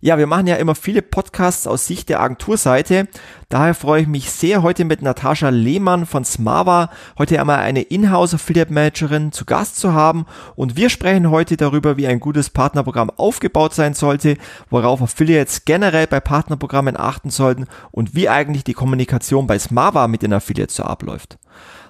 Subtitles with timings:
[0.00, 3.08] Ja, wir machen ja immer viele Podcasts aus Sicht der Agenturseite.
[3.48, 8.34] Daher freue ich mich sehr, heute mit Natascha Lehmann von Smava heute einmal eine Inhouse
[8.34, 10.26] Affiliate Managerin zu Gast zu haben.
[10.54, 14.36] Und wir sprechen heute darüber, wie ein gutes Partnerprogramm aufgebaut sein sollte,
[14.68, 20.22] worauf Affiliates generell bei Partnerprogrammen achten sollten und wie eigentlich die Kommunikation bei Smava mit
[20.22, 21.38] den Affiliates so abläuft.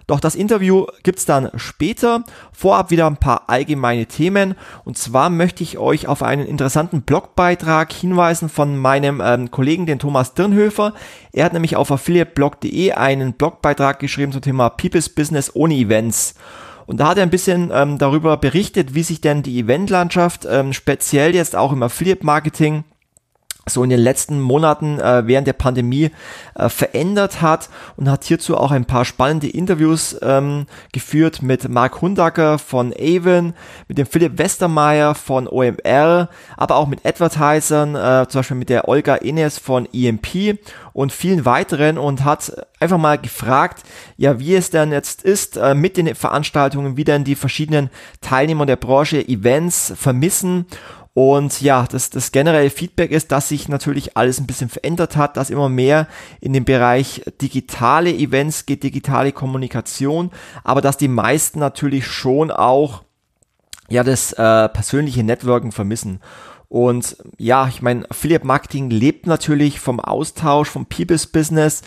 [0.07, 2.23] Doch das Interview gibt's dann später.
[2.53, 4.55] Vorab wieder ein paar allgemeine Themen.
[4.85, 9.99] Und zwar möchte ich euch auf einen interessanten Blogbeitrag hinweisen von meinem ähm, Kollegen, den
[9.99, 10.95] Thomas Dirnhöfer.
[11.33, 16.35] Er hat nämlich auf affiliateblog.de einen Blogbeitrag geschrieben zum Thema People's Business ohne Events.
[16.87, 20.73] Und da hat er ein bisschen ähm, darüber berichtet, wie sich denn die Eventlandschaft ähm,
[20.73, 22.85] speziell jetzt auch im Affiliate-Marketing
[23.69, 26.13] so in den letzten Monaten äh, während der Pandemie
[26.55, 32.01] äh, verändert hat und hat hierzu auch ein paar spannende Interviews ähm, geführt mit Mark
[32.01, 33.55] Hundacker von Avon,
[33.89, 38.89] mit dem Philipp Westermeier von OMR, aber auch mit Advertisern, äh, zum Beispiel mit der
[38.89, 40.61] Olga Ines von EMP
[40.93, 43.83] und vielen weiteren und hat einfach mal gefragt,
[44.17, 48.65] ja, wie es denn jetzt ist äh, mit den Veranstaltungen, wie denn die verschiedenen Teilnehmer
[48.65, 50.67] der Branche Events vermissen
[51.17, 55.39] und ja, das, das generelle Feedback ist, dass sich natürlich alles ein bisschen verändert hat,
[55.39, 56.09] dass immer mehr
[56.43, 60.31] in den Bereich digitale Events geht, digitale Kommunikation,
[60.63, 63.03] aber dass die meisten natürlich schon auch
[63.89, 66.21] ja das äh, persönliche Networken vermissen.
[66.69, 71.83] Und ja, ich meine, Affiliate Marketing lebt natürlich vom Austausch, vom People's Business.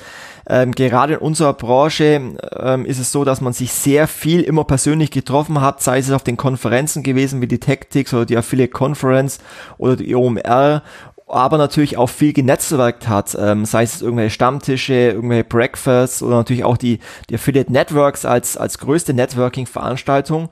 [0.48, 4.64] Ähm, gerade in unserer Branche ähm, ist es so, dass man sich sehr viel immer
[4.64, 8.72] persönlich getroffen hat, sei es auf den Konferenzen gewesen wie die Tactics oder die Affiliate
[8.72, 9.40] Conference
[9.78, 10.82] oder die OMR
[11.30, 16.64] aber natürlich auch viel genetzwerkt hat, ähm, sei es irgendwelche Stammtische, irgendwelche Breakfasts oder natürlich
[16.64, 17.00] auch die,
[17.30, 20.50] die Affiliate Networks als, als größte Networking-Veranstaltung.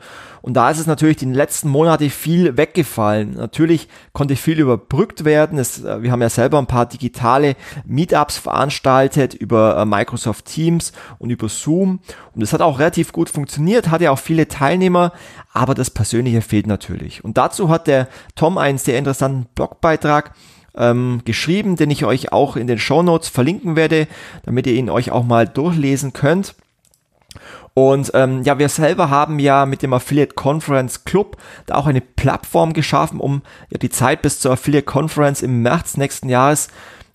[0.47, 3.33] Und da ist es natürlich in den letzten Monaten viel weggefallen.
[3.33, 5.59] Natürlich konnte viel überbrückt werden.
[5.59, 10.93] Es, äh, wir haben ja selber ein paar digitale Meetups veranstaltet über äh, Microsoft Teams
[11.19, 11.99] und über Zoom.
[12.33, 15.11] Und es hat auch relativ gut funktioniert, hatte auch viele Teilnehmer,
[15.51, 17.25] aber das Persönliche fehlt natürlich.
[17.25, 20.33] Und dazu hat der Tom einen sehr interessanten Blogbeitrag
[20.77, 24.07] ähm, geschrieben, den ich euch auch in den Show Notes verlinken werde,
[24.43, 26.55] damit ihr ihn euch auch mal durchlesen könnt.
[27.77, 32.01] Und ähm, ja, wir selber haben ja mit dem Affiliate Conference Club da auch eine
[32.01, 36.69] Plattform geschaffen, um ja die Zeit bis zur Affiliate Conference im März nächsten Jahres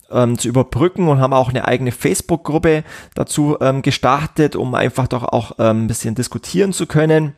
[0.09, 5.23] ähm, zu überbrücken und haben auch eine eigene Facebook-Gruppe dazu ähm, gestartet, um einfach doch
[5.23, 7.35] auch ähm, ein bisschen diskutieren zu können.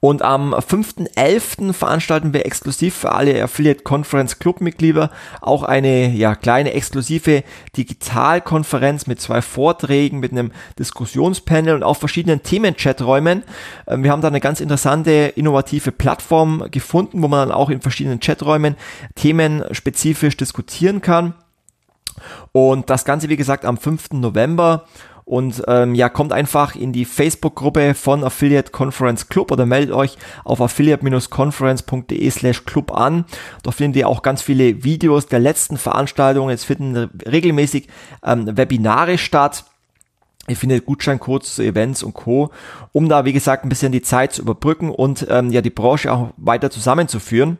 [0.00, 1.72] Und am 5.11.
[1.72, 7.44] veranstalten wir exklusiv für alle Affiliate Conference Club Mitglieder auch eine ja, kleine exklusive
[7.76, 13.44] Digitalkonferenz mit zwei Vorträgen, mit einem Diskussionspanel und auch verschiedenen Themen-Chaträumen.
[13.86, 17.80] Ähm, wir haben da eine ganz interessante, innovative Plattform gefunden, wo man dann auch in
[17.80, 18.76] verschiedenen Chaträumen
[19.14, 21.34] themenspezifisch diskutieren kann.
[22.52, 24.12] Und das Ganze, wie gesagt, am 5.
[24.12, 24.84] November
[25.32, 30.18] und ähm, ja, kommt einfach in die Facebook-Gruppe von Affiliate Conference Club oder meldet euch
[30.44, 33.24] auf affiliate-conference.de slash club an.
[33.62, 36.52] Dort findet ihr auch ganz viele Videos der letzten Veranstaltungen.
[36.52, 37.88] Es finden regelmäßig
[38.22, 39.64] ähm, Webinare statt.
[40.48, 42.50] Ihr findet Gutscheincodes zu Events und Co.,
[42.92, 46.12] um da, wie gesagt, ein bisschen die Zeit zu überbrücken und ähm, ja die Branche
[46.12, 47.56] auch weiter zusammenzuführen.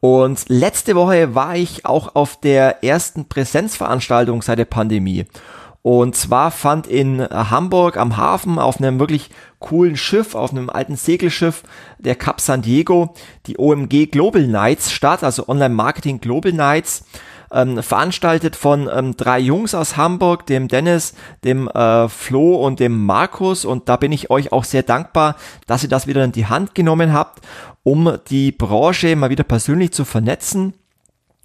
[0.00, 5.26] Und letzte Woche war ich auch auf der ersten Präsenzveranstaltung seit der Pandemie.
[5.82, 10.94] Und zwar fand in Hamburg am Hafen auf einem wirklich coolen Schiff, auf einem alten
[10.94, 11.64] Segelschiff
[11.98, 13.14] der Cap San Diego,
[13.46, 17.04] die OMG Global Nights statt, also Online Marketing Global Nights.
[17.54, 21.12] Ähm, veranstaltet von ähm, drei Jungs aus Hamburg, dem Dennis,
[21.44, 23.66] dem äh, Flo und dem Markus.
[23.66, 25.36] Und da bin ich euch auch sehr dankbar,
[25.66, 27.44] dass ihr das wieder in die Hand genommen habt,
[27.82, 30.72] um die Branche mal wieder persönlich zu vernetzen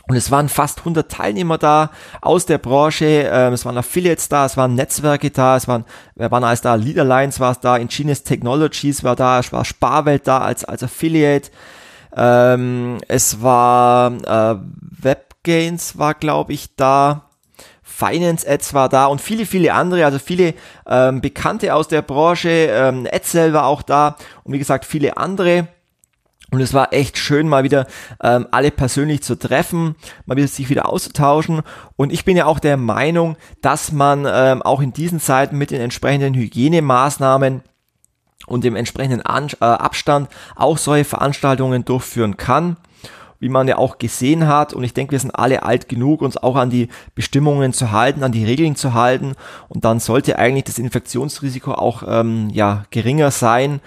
[0.08, 4.46] und es waren fast 100 Teilnehmer da aus der Branche, äh, es waren Affiliates da,
[4.46, 6.76] es waren Netzwerke da, es waren, wer waren alles da?
[6.76, 11.52] Leaderlines war es da, Ingenious Technologies war da, es war Sparwelt da als, als Affiliate,
[12.16, 14.58] ähm, es war äh,
[15.02, 17.28] WebGains war glaube ich da,
[17.98, 20.54] Finance Ads war da und viele, viele andere, also viele
[20.86, 24.18] ähm, Bekannte aus der Branche, ähm, Edsel war auch da.
[24.44, 25.68] Und wie gesagt viele andere.
[26.52, 27.88] Und es war echt schön, mal wieder
[28.24, 29.96] ähm, alle persönlich zu treffen,
[30.26, 31.62] mal wieder sich wieder auszutauschen.
[31.98, 35.72] Und ich bin ja auch der Meinung, dass man ähm, auch in diesen Zeiten mit
[35.72, 37.64] den entsprechenden Hygienemaßnahmen
[38.46, 42.78] und dem entsprechenden An äh, Abstand auch solche Veranstaltungen durchführen kann
[43.40, 44.74] wie man ja auch gesehen hat.
[44.74, 48.24] Und ich denke, wir sind alle alt genug, uns auch an die Bestimmungen zu halten,
[48.24, 49.34] an die Regeln zu halten.
[49.70, 53.80] Und dann sollte eigentlich das Infektionsrisiko auch ähm, ja, geringer sein.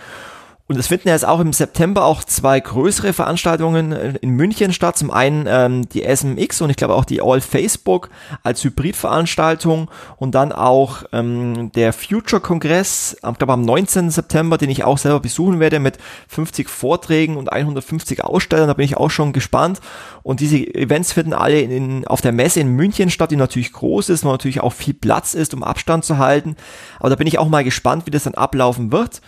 [0.70, 4.96] Und es finden jetzt auch im September auch zwei größere Veranstaltungen in München statt.
[4.96, 8.08] Zum einen ähm, die SMX und ich glaube auch die All Facebook
[8.44, 14.10] als Hybridveranstaltung und dann auch ähm, der Future Kongress, ich glaube am 19.
[14.10, 18.68] September, den ich auch selber besuchen werde mit 50 Vorträgen und 150 Ausstellern.
[18.68, 19.80] Da bin ich auch schon gespannt.
[20.22, 23.72] Und diese Events finden alle in, in, auf der Messe in München statt, die natürlich
[23.72, 26.54] groß ist, wo natürlich auch viel Platz ist, um Abstand zu halten.
[27.00, 29.20] Aber da bin ich auch mal gespannt, wie das dann ablaufen wird.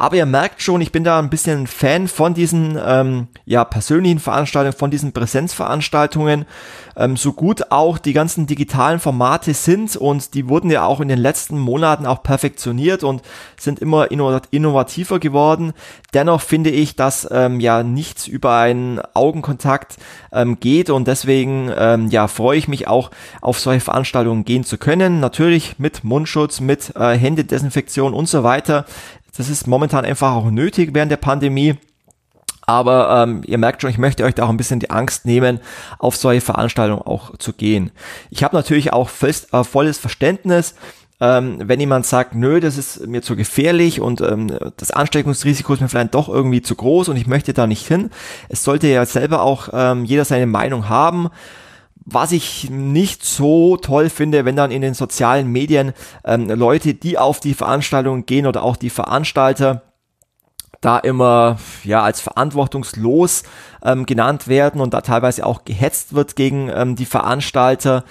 [0.00, 4.20] Aber ihr merkt schon, ich bin da ein bisschen Fan von diesen ähm, ja, persönlichen
[4.20, 6.46] Veranstaltungen, von diesen Präsenzveranstaltungen,
[6.96, 11.08] ähm, so gut auch die ganzen digitalen Formate sind und die wurden ja auch in
[11.08, 13.22] den letzten Monaten auch perfektioniert und
[13.58, 15.72] sind immer innovativer geworden.
[16.14, 19.96] Dennoch finde ich, dass ähm, ja nichts über einen Augenkontakt
[20.30, 23.10] ähm, geht und deswegen ähm, ja freue ich mich auch
[23.40, 25.18] auf solche Veranstaltungen gehen zu können.
[25.18, 28.84] Natürlich mit Mundschutz, mit äh, Händedesinfektion und so weiter.
[29.38, 31.76] Das ist momentan einfach auch nötig während der Pandemie.
[32.66, 35.60] Aber ähm, ihr merkt schon, ich möchte euch da auch ein bisschen die Angst nehmen,
[35.98, 37.90] auf solche Veranstaltungen auch zu gehen.
[38.28, 40.74] Ich habe natürlich auch fest, äh, volles Verständnis,
[41.20, 45.80] ähm, wenn jemand sagt, nö, das ist mir zu gefährlich und ähm, das Ansteckungsrisiko ist
[45.80, 48.10] mir vielleicht doch irgendwie zu groß und ich möchte da nicht hin.
[48.50, 51.30] Es sollte ja selber auch ähm, jeder seine Meinung haben.
[52.10, 55.92] Was ich nicht so toll finde, wenn dann in den sozialen Medien
[56.24, 59.82] ähm, Leute, die auf die Veranstaltungen gehen oder auch die Veranstalter,
[60.80, 63.42] da immer ja als verantwortungslos
[63.82, 68.04] ähm, genannt werden und da teilweise auch gehetzt wird gegen ähm, die Veranstalter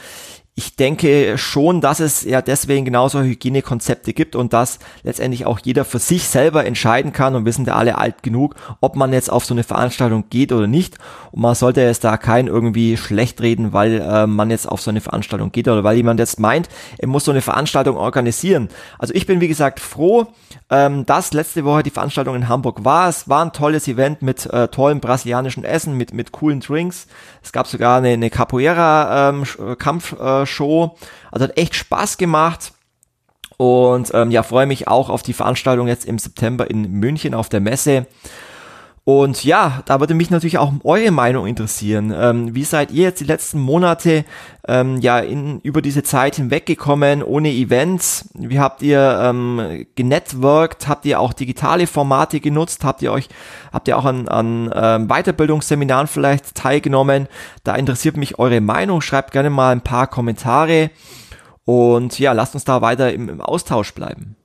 [0.60, 5.86] ich denke schon, dass es ja deswegen genauso Hygienekonzepte gibt und dass letztendlich auch jeder
[5.86, 9.32] für sich selber entscheiden kann und wir sind ja alle alt genug, ob man jetzt
[9.32, 10.98] auf so eine Veranstaltung geht oder nicht.
[11.32, 14.90] Und man sollte es da kein irgendwie schlecht reden, weil äh, man jetzt auf so
[14.90, 18.70] eine Veranstaltung geht oder weil jemand jetzt meint, er muss so eine Veranstaltung organisieren.
[18.98, 20.26] Also ich bin wie gesagt froh,
[20.72, 23.10] ähm, dass letzte Woche die Veranstaltung in Hamburg war.
[23.10, 27.06] Es war ein tolles Event mit äh, tollem brasilianischen Essen, mit, mit coolen Drinks.
[27.44, 30.16] Es gab sogar eine, eine Capoeira-Kampf.
[30.20, 30.98] Ähm, äh, Show.
[31.32, 32.74] Also hat echt Spaß gemacht.
[33.58, 37.50] Und ähm, ja, freue mich auch auf die Veranstaltung jetzt im September in München auf
[37.50, 38.06] der Messe.
[39.08, 42.14] Und ja, da würde mich natürlich auch eure Meinung interessieren.
[42.14, 44.26] Ähm, wie seid ihr jetzt die letzten Monate
[44.68, 48.28] ähm, ja in, über diese Zeit hinweggekommen ohne Events?
[48.34, 50.90] Wie habt ihr ähm, genetworked?
[50.90, 52.84] Habt ihr auch digitale Formate genutzt?
[52.84, 53.30] Habt ihr euch,
[53.72, 57.30] habt ihr auch an, an ähm, Weiterbildungsseminaren vielleicht teilgenommen?
[57.64, 59.00] Da interessiert mich eure Meinung.
[59.00, 60.92] Schreibt gerne mal ein paar Kommentare
[61.64, 64.36] und ja, lasst uns da weiter im, im Austausch bleiben.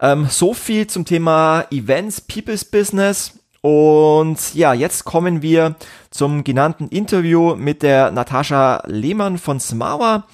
[0.00, 3.40] Ähm, so viel zum Thema Events, People's Business.
[3.64, 5.76] Und ja, jetzt kommen wir
[6.10, 10.26] zum genannten Interview mit der Natascha Lehmann von Smawa.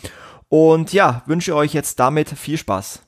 [0.48, 3.02] Und ja, wünsche euch jetzt damit viel Spaß.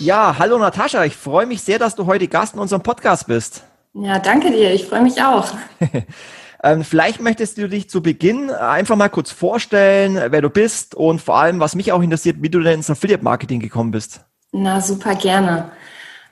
[0.00, 3.62] Ja, hallo Natascha, ich freue mich sehr, dass du heute Gast in unserem Podcast bist.
[3.94, 5.46] Ja, danke dir, ich freue mich auch.
[6.64, 11.20] ähm, vielleicht möchtest du dich zu Beginn einfach mal kurz vorstellen, wer du bist und
[11.20, 14.24] vor allem, was mich auch interessiert, wie du denn ins Affiliate Marketing gekommen bist.
[14.58, 15.70] Na, super gerne.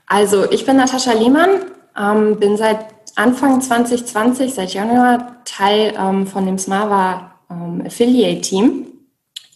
[0.06, 1.60] Also, ich bin Natascha Lehmann,
[1.94, 8.86] ähm, bin seit Anfang 2020, seit Januar, Teil ähm, von dem Smava ähm, Affiliate Team.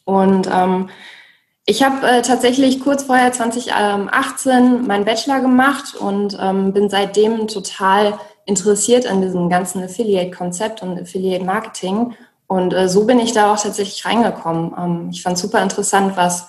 [0.04, 0.90] Und ähm,
[1.64, 8.18] ich habe äh, tatsächlich kurz vorher 2018 meinen Bachelor gemacht und ähm, bin seitdem total
[8.44, 12.14] interessiert an diesem ganzen Affiliate-Konzept und Affiliate-Marketing.
[12.46, 14.74] Und äh, so bin ich da auch tatsächlich reingekommen.
[14.78, 16.48] Ähm, ich fand super interessant, was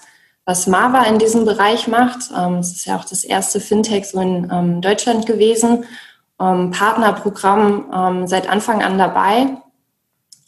[0.49, 2.31] was Mava in diesem Bereich macht.
[2.35, 5.85] Ähm, es ist ja auch das erste Fintech so in ähm, Deutschland gewesen.
[6.41, 9.47] Ähm, Partnerprogramm seit Anfang an dabei.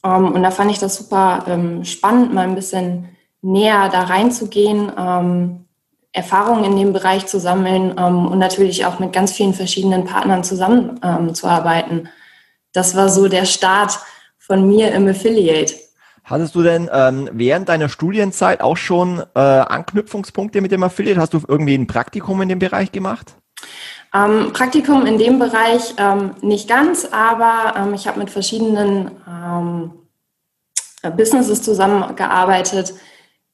[0.04, 1.46] und da fand ich das super
[1.84, 3.10] spannend, mal ein bisschen
[3.42, 4.90] näher da reinzugehen,
[6.14, 12.08] Erfahrungen in dem Bereich zu sammeln und natürlich auch mit ganz vielen verschiedenen Partnern zusammenzuarbeiten.
[12.72, 14.00] Das war so der Start
[14.40, 15.76] von mir im Affiliate.
[16.32, 21.20] Hattest du denn ähm, während deiner Studienzeit auch schon äh, Anknüpfungspunkte mit dem Affiliate?
[21.20, 23.36] Hast du irgendwie ein Praktikum in dem Bereich gemacht?
[24.14, 29.92] Ähm, Praktikum in dem Bereich ähm, nicht ganz, aber ähm, ich habe mit verschiedenen ähm,
[31.16, 32.94] Businesses zusammengearbeitet,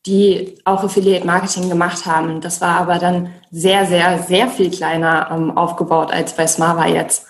[0.06, 2.42] die auch Affiliate Marketing gemacht haben.
[2.42, 7.27] Das war aber dann sehr, sehr, sehr viel kleiner ähm, aufgebaut als bei Smava jetzt.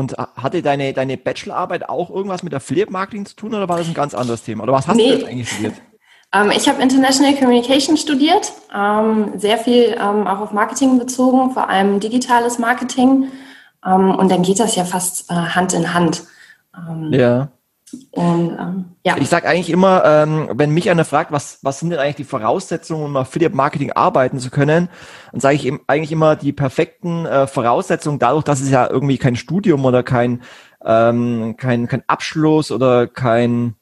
[0.00, 3.86] Und hatte deine, deine Bachelorarbeit auch irgendwas mit Affiliate Marketing zu tun oder war das
[3.86, 4.62] ein ganz anderes Thema?
[4.62, 5.10] Oder was hast nee.
[5.10, 5.74] du jetzt eigentlich studiert?
[6.32, 11.68] Ähm, ich habe International Communication studiert, ähm, sehr viel ähm, auch auf Marketing bezogen, vor
[11.68, 13.32] allem digitales Marketing.
[13.84, 16.22] Ähm, und dann geht das ja fast äh, Hand in Hand.
[16.72, 17.48] Ähm, ja.
[18.12, 19.16] Und, ähm, ja.
[19.18, 22.24] Ich sage eigentlich immer, ähm, wenn mich einer fragt, was, was sind denn eigentlich die
[22.24, 24.88] Voraussetzungen, um Affiliate Marketing arbeiten zu können,
[25.32, 29.36] dann sage ich eigentlich immer die perfekten äh, Voraussetzungen, dadurch, dass es ja irgendwie kein
[29.36, 30.42] Studium oder kein,
[30.84, 33.74] ähm, kein, kein Abschluss oder kein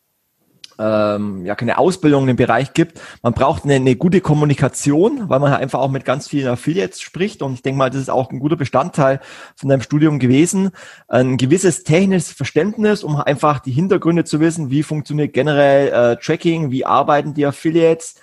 [0.78, 3.00] ähm, ja keine Ausbildung in dem Bereich gibt.
[3.22, 7.42] Man braucht eine, eine gute Kommunikation, weil man einfach auch mit ganz vielen Affiliates spricht
[7.42, 9.20] und ich denke mal, das ist auch ein guter Bestandteil
[9.56, 10.70] von deinem Studium gewesen.
[11.08, 16.70] Ein gewisses technisches Verständnis, um einfach die Hintergründe zu wissen, wie funktioniert generell äh, Tracking,
[16.70, 18.16] wie arbeiten die Affiliates,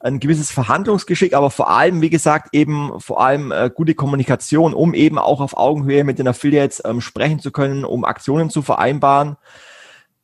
[0.00, 4.94] ein gewisses Verhandlungsgeschick, aber vor allem, wie gesagt, eben vor allem äh, gute Kommunikation, um
[4.94, 9.36] eben auch auf Augenhöhe mit den Affiliates ähm, sprechen zu können, um Aktionen zu vereinbaren.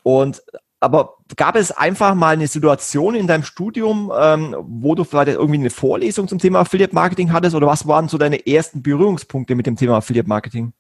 [0.05, 0.43] Und
[0.85, 5.59] aber gab es einfach mal eine Situation in deinem Studium, ähm, wo du vielleicht irgendwie
[5.59, 9.67] eine Vorlesung zum Thema Affiliate Marketing hattest oder was waren so deine ersten Berührungspunkte mit
[9.67, 10.73] dem Thema Affiliate Marketing?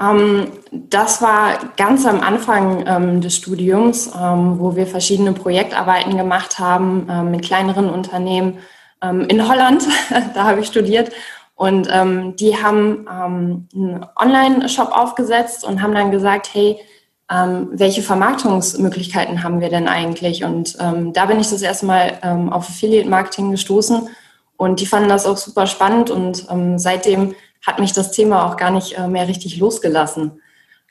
[0.00, 6.58] Ähm, das war ganz am Anfang ähm, des Studiums, ähm, wo wir verschiedene Projektarbeiten gemacht
[6.58, 8.58] haben ähm, mit kleineren Unternehmen
[9.02, 9.84] ähm, in Holland.
[10.34, 11.10] da habe ich studiert.
[11.56, 16.80] Und die haben einen Online-Shop aufgesetzt und haben dann gesagt, hey,
[17.30, 20.44] ähm, welche Vermarktungsmöglichkeiten haben wir denn eigentlich?
[20.44, 24.08] Und ähm, da bin ich das erste Mal ähm, auf Affiliate Marketing gestoßen
[24.56, 27.34] und die fanden das auch super spannend und ähm, seitdem
[27.66, 30.42] hat mich das Thema auch gar nicht äh, mehr richtig losgelassen,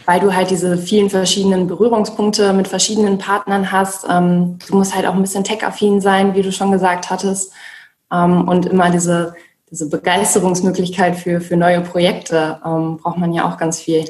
[0.05, 4.05] weil du halt diese vielen verschiedenen Berührungspunkte mit verschiedenen Partnern hast.
[4.09, 7.53] Ähm, du musst halt auch ein bisschen tech-affin sein, wie du schon gesagt hattest,
[8.11, 9.35] ähm, und immer diese,
[9.69, 14.05] diese Begeisterungsmöglichkeit für, für neue Projekte braucht man ja auch ganz viel.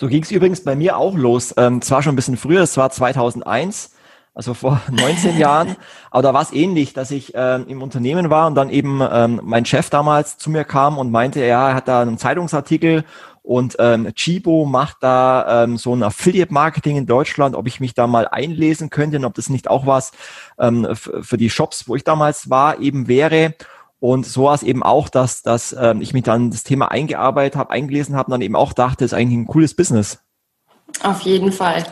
[0.00, 1.52] So ging es übrigens bei mir auch los.
[1.56, 3.96] Ähm, zwar schon ein bisschen früher, es war 2001,
[4.32, 5.74] also vor 19 Jahren,
[6.12, 9.40] aber da war es ähnlich, dass ich ähm, im Unternehmen war und dann eben ähm,
[9.42, 13.02] mein Chef damals zu mir kam und meinte, ja, er hat da einen Zeitungsartikel
[13.42, 18.06] und ähm, Chibo macht da ähm, so ein Affiliate-Marketing in Deutschland, ob ich mich da
[18.06, 20.12] mal einlesen könnte und ob das nicht auch was
[20.60, 23.54] ähm, für die Shops, wo ich damals war, eben wäre.
[24.00, 27.56] Und so war es eben auch, dass, dass ähm, ich mich dann das Thema eingearbeitet
[27.56, 30.20] habe, eingelesen habe und dann eben auch dachte, es ist eigentlich ein cooles Business.
[31.02, 31.84] Auf jeden Fall.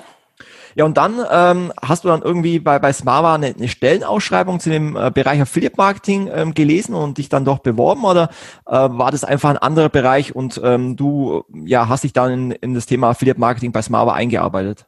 [0.77, 4.69] Ja, und dann ähm, hast du dann irgendwie bei, bei Smava eine, eine Stellenausschreibung zu
[4.69, 8.29] dem äh, Bereich Affiliate Marketing ähm, gelesen und dich dann doch beworben oder
[8.67, 12.51] äh, war das einfach ein anderer Bereich und ähm, du ja hast dich dann in,
[12.51, 14.85] in das Thema Affiliate Marketing bei Smava eingearbeitet?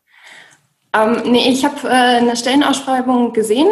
[0.92, 3.68] Ähm, nee, ich habe äh, eine Stellenausschreibung gesehen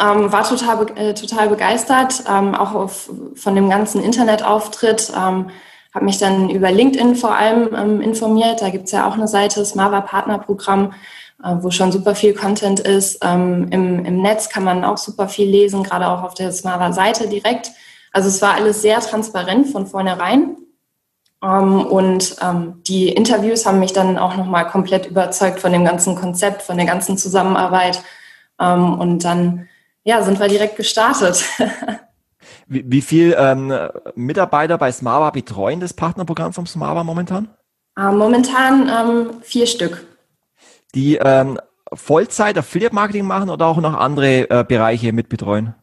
[0.00, 5.12] ähm, war total, äh, total begeistert, ähm, auch auf, von dem ganzen Internetauftritt.
[5.16, 5.50] Ähm,
[5.94, 8.62] habe mich dann über LinkedIn vor allem ähm, informiert.
[8.62, 10.92] Da gibt's ja auch eine Seite, das Mava Partnerprogramm,
[11.42, 13.18] äh, wo schon super viel Content ist.
[13.22, 16.92] Ähm, im, Im Netz kann man auch super viel lesen, gerade auch auf der Smava
[16.92, 17.72] Seite direkt.
[18.12, 20.56] Also es war alles sehr transparent von vornherein.
[21.42, 26.14] Ähm, und ähm, die Interviews haben mich dann auch nochmal komplett überzeugt von dem ganzen
[26.14, 28.02] Konzept, von der ganzen Zusammenarbeit.
[28.60, 29.68] Ähm, und dann
[30.04, 31.44] ja, sind wir direkt gestartet.
[32.66, 33.72] wie, wie viel ähm,
[34.14, 37.48] Mitarbeiter bei Smava betreuen das Partnerprogramm vom Smava momentan?
[37.96, 40.06] Äh, momentan ähm, vier Stück.
[40.94, 41.58] Die ähm,
[41.92, 45.74] Vollzeit Affiliate Marketing machen oder auch noch andere äh, Bereiche mit betreuen?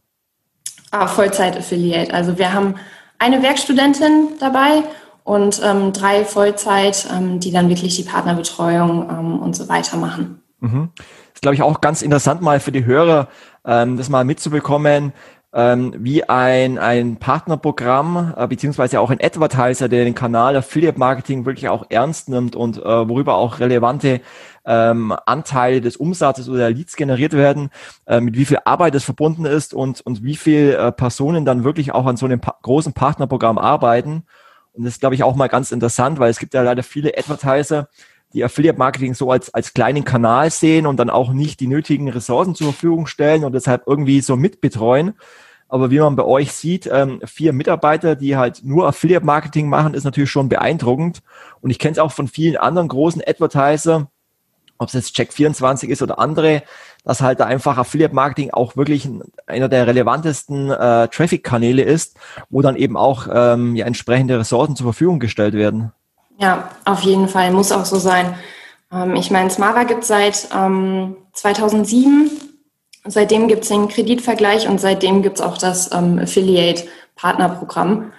[0.92, 2.14] Ah, Vollzeit Affiliate.
[2.14, 2.76] Also wir haben
[3.20, 4.84] eine Werkstudentin dabei
[5.24, 10.42] und ähm, drei Vollzeit, ähm, die dann wirklich die Partnerbetreuung ähm, und so weiter machen.
[10.60, 10.90] Mhm.
[11.38, 13.28] Das ist, glaube ich, auch ganz interessant mal für die Hörer,
[13.64, 15.14] ähm, das mal mitzubekommen,
[15.54, 21.46] ähm, wie ein, ein Partnerprogramm äh, beziehungsweise auch ein Advertiser, der den Kanal Affiliate Marketing
[21.46, 24.22] wirklich auch ernst nimmt und äh, worüber auch relevante
[24.66, 27.70] ähm, Anteile des Umsatzes oder Leads generiert werden,
[28.08, 31.64] äh, mit wie viel Arbeit es verbunden ist und, und wie viel äh, Personen dann
[31.64, 34.24] wirklich auch an so einem pa großen Partnerprogramm arbeiten.
[34.74, 37.16] Und das ist, glaube ich, auch mal ganz interessant, weil es gibt ja leider viele
[37.16, 37.90] Advertiser,
[38.38, 42.08] die Affiliate Marketing so als, als kleinen Kanal sehen und dann auch nicht die nötigen
[42.08, 45.16] Ressourcen zur Verfügung stellen und deshalb irgendwie so mitbetreuen.
[45.70, 49.96] Aber wie man bei euch sieht, ähm, vier Mitarbeiter, die halt nur Affiliate Marketing machen,
[49.96, 51.24] ist natürlich schon beeindruckend.
[51.62, 54.12] Und ich kenne es auch von vielen anderen großen Advertiser,
[54.78, 56.62] ob es jetzt Check24 ist oder andere,
[57.04, 59.10] dass halt da einfach Affiliate Marketing auch wirklich
[59.48, 62.18] einer der relevantesten äh, Traffic-Kanäle ist,
[62.52, 65.92] wo dann eben auch ähm, ja, entsprechende Ressourcen zur Verfügung gestellt werden.
[66.40, 68.36] Ja, auf jeden Fall, muss auch so sein.
[68.92, 72.32] Ähm, ich meine, Smava gibt es seit ähm, 2007.
[73.06, 78.12] Seitdem gibt es den Kreditvergleich und seitdem gibt es auch das ähm, Affiliate-Partnerprogramm.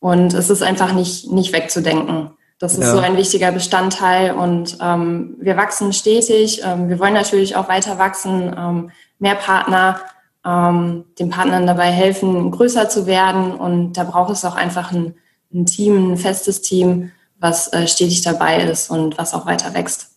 [0.00, 2.30] Und es ist einfach nicht, nicht wegzudenken.
[2.58, 2.92] Das ist ja.
[2.92, 6.62] so ein wichtiger Bestandteil und ähm, wir wachsen stetig.
[6.64, 10.00] Ähm, wir wollen natürlich auch weiter wachsen, ähm, mehr Partner,
[10.44, 13.52] ähm, den Partnern dabei helfen, größer zu werden.
[13.52, 15.14] Und da braucht es auch einfach ein,
[15.52, 17.10] ein Team, ein festes Team,
[17.44, 20.08] was äh, stetig dabei ist und was auch weiter wächst.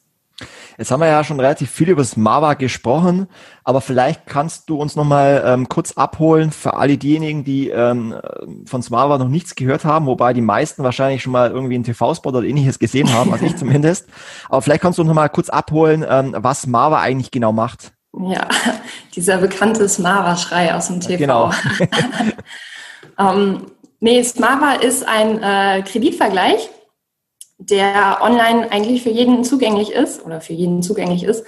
[0.77, 3.27] Jetzt haben wir ja schon relativ viel über das Mava gesprochen,
[3.63, 8.15] aber vielleicht kannst du uns nochmal ähm, kurz abholen für alle diejenigen, die ähm,
[8.65, 12.29] von Smava noch nichts gehört haben, wobei die meisten wahrscheinlich schon mal irgendwie einen TV-Spot
[12.29, 14.07] oder ähnliches gesehen haben, also ich zumindest.
[14.47, 17.91] Aber vielleicht kannst du uns nochmal kurz abholen, ähm, was Mava eigentlich genau macht.
[18.13, 18.47] Ja,
[19.15, 21.17] dieser bekannte Smava-Schrei aus dem TV.
[21.17, 21.51] Genau.
[23.19, 26.69] ähm, nee, Smava ist ein äh, Kreditvergleich
[27.57, 31.43] der online eigentlich für jeden zugänglich ist oder für jeden zugänglich ist.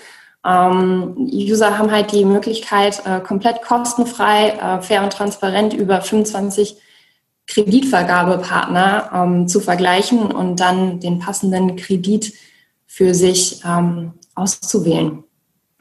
[0.45, 6.77] Ähm, User haben halt die Möglichkeit, äh, komplett kostenfrei, äh, fair und transparent über 25
[7.45, 12.33] Kreditvergabepartner ähm, zu vergleichen und dann den passenden Kredit
[12.85, 15.23] für sich ähm, auszuwählen.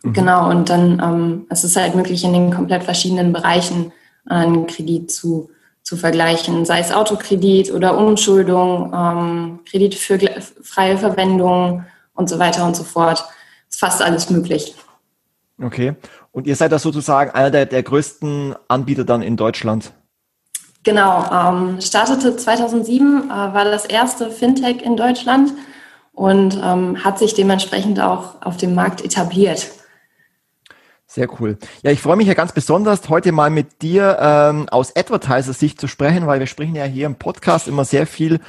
[0.02, 0.12] Mhm.
[0.12, 3.92] Genau, und dann ähm, es ist halt möglich, in den komplett verschiedenen Bereichen
[4.26, 5.50] einen Kredit zu
[5.88, 10.18] zu vergleichen, sei es Autokredit oder Umschuldung, ähm, Kredit für
[10.62, 13.24] freie Verwendung und so weiter und so fort.
[13.70, 14.74] Ist fast alles möglich.
[15.62, 15.94] Okay.
[16.30, 19.92] Und ihr seid da sozusagen einer der, der größten Anbieter dann in Deutschland?
[20.82, 21.24] Genau.
[21.32, 25.54] Ähm, startete 2007, äh, war das erste Fintech in Deutschland
[26.12, 29.70] und ähm, hat sich dementsprechend auch auf dem Markt etabliert.
[31.10, 31.56] Sehr cool.
[31.82, 35.86] Ja, ich freue mich ja ganz besonders, heute mal mit dir ähm, aus Advertiser-Sicht zu
[35.86, 38.40] sprechen, weil wir sprechen ja hier im Podcast immer sehr viel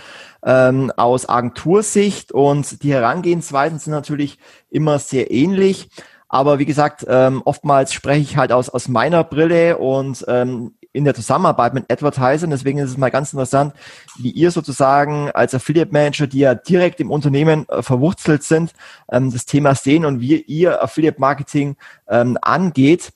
[0.43, 4.39] ähm, aus Agentursicht und die Herangehensweisen sind natürlich
[4.69, 5.89] immer sehr ähnlich.
[6.27, 11.05] Aber wie gesagt, ähm, oftmals spreche ich halt aus, aus meiner Brille und ähm, in
[11.05, 12.49] der Zusammenarbeit mit Advertisern.
[12.49, 13.73] Deswegen ist es mal ganz interessant,
[14.17, 18.73] wie ihr sozusagen als Affiliate Manager, die ja direkt im Unternehmen äh, verwurzelt sind,
[19.11, 21.75] ähm, das Thema sehen und wie ihr Affiliate Marketing
[22.07, 23.11] ähm, angeht.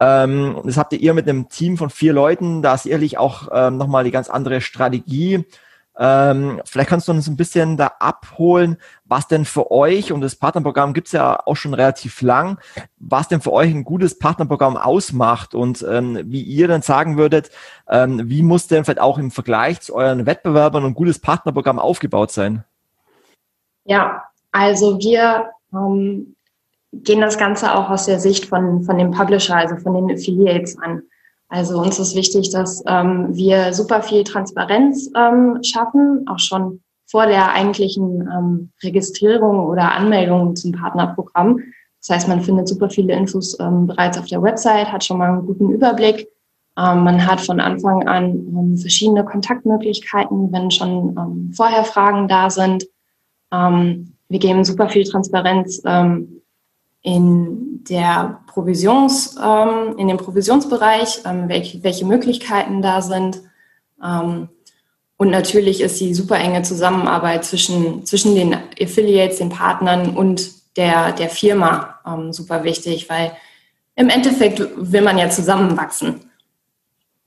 [0.00, 3.78] Ähm, das habt ihr mit einem Team von vier Leuten, da ist sicherlich auch ähm,
[3.78, 5.44] nochmal die ganz andere Strategie
[5.98, 10.34] ähm, vielleicht kannst du uns ein bisschen da abholen, was denn für euch, und das
[10.34, 12.58] Partnerprogramm gibt's ja auch schon relativ lang,
[12.98, 17.50] was denn für euch ein gutes Partnerprogramm ausmacht und ähm, wie ihr dann sagen würdet,
[17.88, 22.32] ähm, wie muss denn vielleicht auch im Vergleich zu euren Wettbewerbern ein gutes Partnerprogramm aufgebaut
[22.32, 22.64] sein?
[23.84, 26.34] Ja, also wir ähm,
[26.92, 30.78] gehen das Ganze auch aus der Sicht von, von dem Publisher, also von den Affiliates
[30.78, 31.02] an.
[31.54, 37.26] Also uns ist wichtig, dass ähm, wir super viel Transparenz ähm, schaffen, auch schon vor
[37.26, 41.60] der eigentlichen ähm, Registrierung oder Anmeldung zum Partnerprogramm.
[42.00, 45.30] Das heißt, man findet super viele Infos ähm, bereits auf der Website, hat schon mal
[45.30, 46.26] einen guten Überblick.
[46.76, 52.50] Ähm, man hat von Anfang an ähm, verschiedene Kontaktmöglichkeiten, wenn schon ähm, vorher Fragen da
[52.50, 52.84] sind.
[53.52, 56.40] Ähm, wir geben super viel Transparenz ähm,
[57.04, 63.42] in der Provisions, ähm, in dem Provisionsbereich, ähm, welche, welche Möglichkeiten da sind.
[64.02, 64.48] Ähm,
[65.18, 71.12] und natürlich ist die super enge Zusammenarbeit zwischen, zwischen den Affiliates, den Partnern und der,
[71.12, 73.32] der Firma ähm, super wichtig, weil
[73.96, 76.30] im Endeffekt will man ja zusammenwachsen.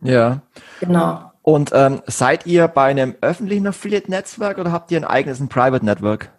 [0.02, 0.42] Ja.
[0.80, 1.32] Genau.
[1.44, 5.86] Und ähm, seid ihr bei einem öffentlichen Affiliate-Netzwerk oder habt ihr ein eigenes ein Private
[5.86, 6.32] Network?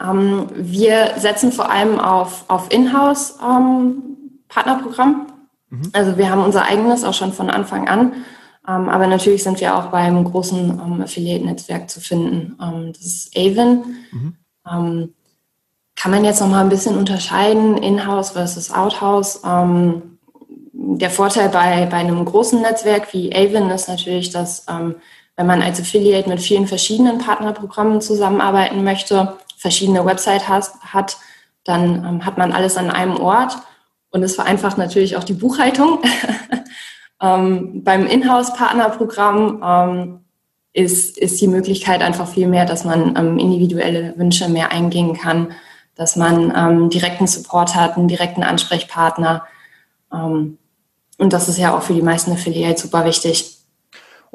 [0.00, 5.26] Ähm, wir setzen vor allem auf, auf Inhouse-Partnerprogramm.
[5.70, 5.90] Ähm, mhm.
[5.92, 8.14] Also wir haben unser eigenes auch schon von Anfang an.
[8.66, 12.58] Ähm, aber natürlich sind wir auch beim großen ähm, Affiliate-Netzwerk zu finden.
[12.60, 13.84] Ähm, das ist Avon.
[14.10, 14.36] Mhm.
[14.70, 15.14] Ähm,
[15.96, 19.40] kann man jetzt noch mal ein bisschen unterscheiden, Inhouse versus Outhouse.
[19.42, 25.80] der Vorteil bei, bei einem großen Netzwerk wie Avon ist natürlich, dass wenn man als
[25.80, 31.16] Affiliate mit vielen verschiedenen Partnerprogrammen zusammenarbeiten möchte, verschiedene Website has, hat,
[31.64, 33.56] dann ähm, hat man alles an einem Ort
[34.10, 36.00] und es vereinfacht natürlich auch die Buchhaltung.
[37.22, 40.20] ähm, beim Inhouse-Partnerprogramm ähm,
[40.74, 45.52] ist, ist die Möglichkeit einfach viel mehr, dass man ähm, individuelle Wünsche mehr eingehen kann,
[45.94, 49.44] dass man ähm, direkten Support hat, einen direkten Ansprechpartner.
[50.12, 50.58] Ähm,
[51.16, 53.53] und das ist ja auch für die meisten Affiliates super wichtig.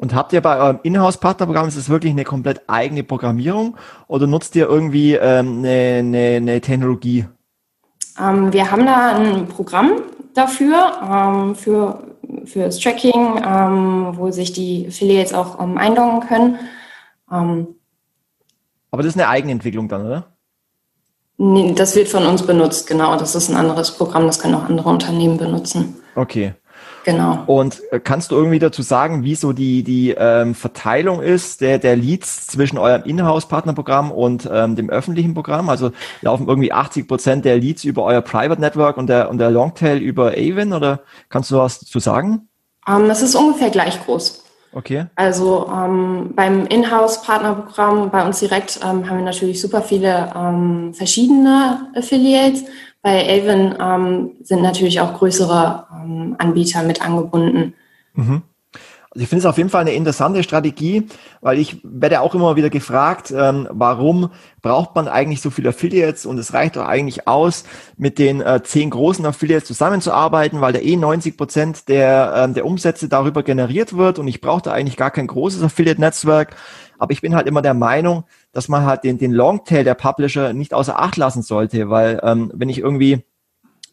[0.00, 3.76] Und habt ihr bei eurem Inhouse-Partnerprogramm, ist es wirklich eine komplett eigene Programmierung
[4.08, 7.26] oder nutzt ihr irgendwie ähm, eine, eine, eine Technologie?
[8.18, 10.00] Ähm, wir haben da ein Programm
[10.32, 12.02] dafür, ähm, für,
[12.46, 16.58] für das Tracking, ähm, wo sich die Affiliates auch ähm, einloggen können.
[17.30, 17.66] Ähm,
[18.90, 20.32] Aber das ist eine Eigenentwicklung dann, oder?
[21.36, 23.18] Nee, das wird von uns benutzt, genau.
[23.18, 25.96] Das ist ein anderes Programm, das können auch andere Unternehmen benutzen.
[26.14, 26.54] Okay.
[27.04, 27.42] Genau.
[27.46, 31.78] Und äh, kannst du irgendwie dazu sagen, wie so die, die ähm, Verteilung ist der,
[31.78, 35.68] der Leads zwischen eurem Inhouse-Partnerprogramm und ähm, dem öffentlichen Programm?
[35.68, 39.50] Also laufen irgendwie 80 Prozent der Leads über euer Private Network und der, und der
[39.50, 42.48] Longtail über Avon oder kannst du was dazu sagen?
[42.88, 44.44] Ähm, es ist ungefähr gleich groß.
[44.72, 45.06] Okay.
[45.16, 51.90] Also ähm, beim Inhouse-Partnerprogramm bei uns direkt ähm, haben wir natürlich super viele ähm, verschiedene
[51.96, 52.64] Affiliates.
[53.02, 57.74] Bei Avon ähm, sind natürlich auch größere ähm, Anbieter mit angebunden.
[58.14, 58.42] Mhm.
[59.12, 61.08] Also ich finde es auf jeden Fall eine interessante Strategie,
[61.40, 64.30] weil ich werde auch immer wieder gefragt, ähm, warum
[64.62, 67.64] braucht man eigentlich so viele Affiliates und es reicht doch eigentlich aus,
[67.96, 72.64] mit den äh, zehn großen Affiliates zusammenzuarbeiten, weil da eh 90 Prozent der, ähm, der
[72.64, 76.54] Umsätze darüber generiert wird und ich brauche da eigentlich gar kein großes Affiliate-Netzwerk.
[76.98, 80.52] Aber ich bin halt immer der Meinung, dass man halt den, den Longtail der Publisher
[80.52, 83.24] nicht außer Acht lassen sollte, weil ähm, wenn ich irgendwie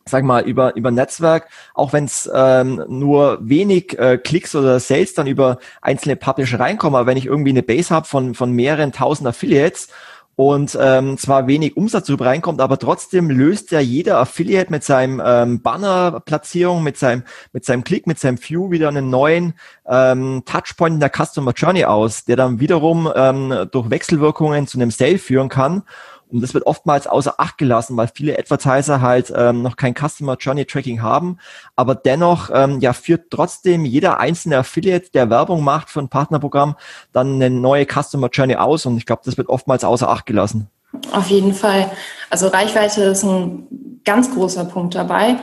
[0.10, 5.14] sag mal, über, über Netzwerk, auch wenn es ähm, nur wenig äh, Klicks oder Sales
[5.14, 8.92] dann über einzelne Publisher reinkommen, aber wenn ich irgendwie eine Base habe von, von mehreren
[8.92, 9.90] tausend Affiliates
[10.38, 15.20] und ähm, zwar wenig Umsatz darüber reinkommt, aber trotzdem löst ja jeder Affiliate mit seinem
[15.26, 17.24] ähm, Banner-Platzierung, mit seinem,
[17.54, 19.56] mit seinem Klick, mit seinem View wieder einen neuen
[19.88, 24.92] ähm, Touchpoint in der Customer Journey aus, der dann wiederum ähm, durch Wechselwirkungen zu einem
[24.92, 25.82] Sale führen kann.
[26.30, 30.36] Und das wird oftmals außer Acht gelassen, weil viele Advertiser halt ähm, noch kein Customer
[30.38, 31.38] Journey Tracking haben.
[31.76, 36.76] Aber dennoch ähm, ja, führt trotzdem jeder einzelne Affiliate, der Werbung macht für ein Partnerprogramm,
[37.14, 38.86] dann eine neue Customer Journey aus.
[38.86, 40.70] Und ich glaube, das wird oftmals außer Acht gelassen.
[41.12, 41.90] Auf jeden Fall.
[42.30, 45.38] Also Reichweite ist ein ganz großer Punkt dabei.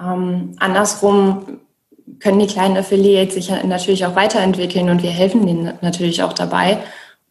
[0.00, 1.60] Ähm, andersrum
[2.20, 6.78] können die kleinen Affiliates sich natürlich auch weiterentwickeln und wir helfen denen natürlich auch dabei.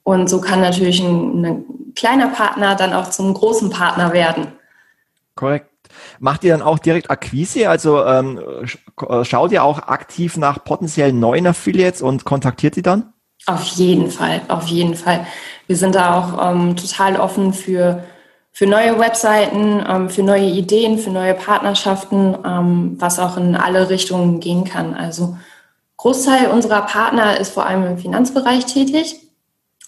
[0.07, 4.53] Und so kann natürlich ein, ein kleiner Partner dann auch zum großen Partner werden.
[5.35, 5.69] Korrekt.
[6.19, 7.69] Macht ihr dann auch direkt Akquise?
[7.69, 8.39] Also ähm,
[9.01, 13.11] äh, schaut ihr auch aktiv nach potenziellen neuen Affiliates und kontaktiert sie dann?
[13.47, 15.27] Auf jeden Fall, auf jeden Fall.
[15.67, 18.01] Wir sind da auch ähm, total offen für,
[18.53, 23.89] für neue Webseiten, ähm, für neue Ideen, für neue Partnerschaften, ähm, was auch in alle
[23.89, 24.93] Richtungen gehen kann.
[24.93, 25.35] Also
[25.97, 29.26] Großteil unserer Partner ist vor allem im Finanzbereich tätig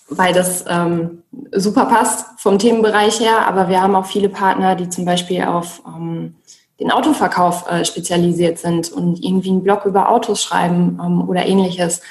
[0.10, 3.48] weil das ähm, super passt vom Themenbereich her.
[3.48, 6.36] Aber wir haben auch viele Partner, die zum Beispiel auf ähm,
[6.80, 12.02] den Autoverkauf äh, spezialisiert sind und irgendwie einen Blog über Autos schreiben ähm, oder ähnliches.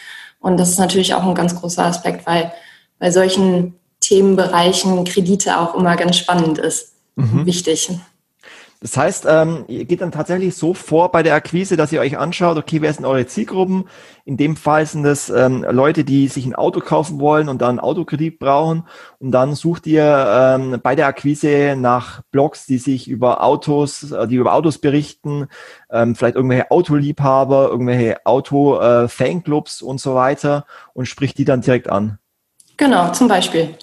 [0.40, 2.52] Und das ist natürlich auch ein ganz großer Aspekt, weil
[2.98, 6.94] bei solchen Themenbereichen Kredite auch immer ganz spannend ist.
[7.16, 7.46] Mhm.
[7.46, 7.90] Wichtig.
[8.80, 12.16] Das heißt, ähm, ihr geht dann tatsächlich so vor bei der Akquise, dass ihr euch
[12.16, 13.88] anschaut, okay, wer sind eure Zielgruppen?
[14.24, 17.80] In dem Fall sind das ähm, Leute, die sich ein Auto kaufen wollen und dann
[17.80, 18.84] Autokredit brauchen.
[19.18, 24.28] Und dann sucht ihr ähm, bei der Akquise nach Blogs, die sich über Autos, äh,
[24.28, 25.48] die über Autos berichten,
[25.90, 32.18] vielleicht irgendwelche Autoliebhaber, irgendwelche Auto-Fanclubs äh, und so weiter und spricht die dann direkt an.
[32.76, 33.74] Genau, zum Beispiel.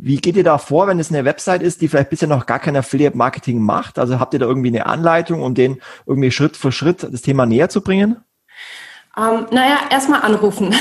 [0.00, 2.60] Wie geht ihr da vor, wenn es eine Website ist, die vielleicht bisher noch gar
[2.60, 3.98] kein Affiliate-Marketing macht?
[3.98, 7.46] Also habt ihr da irgendwie eine Anleitung, um den irgendwie Schritt für Schritt das Thema
[7.46, 8.16] näher zu bringen?
[9.16, 10.72] Ähm, naja, erstmal anrufen.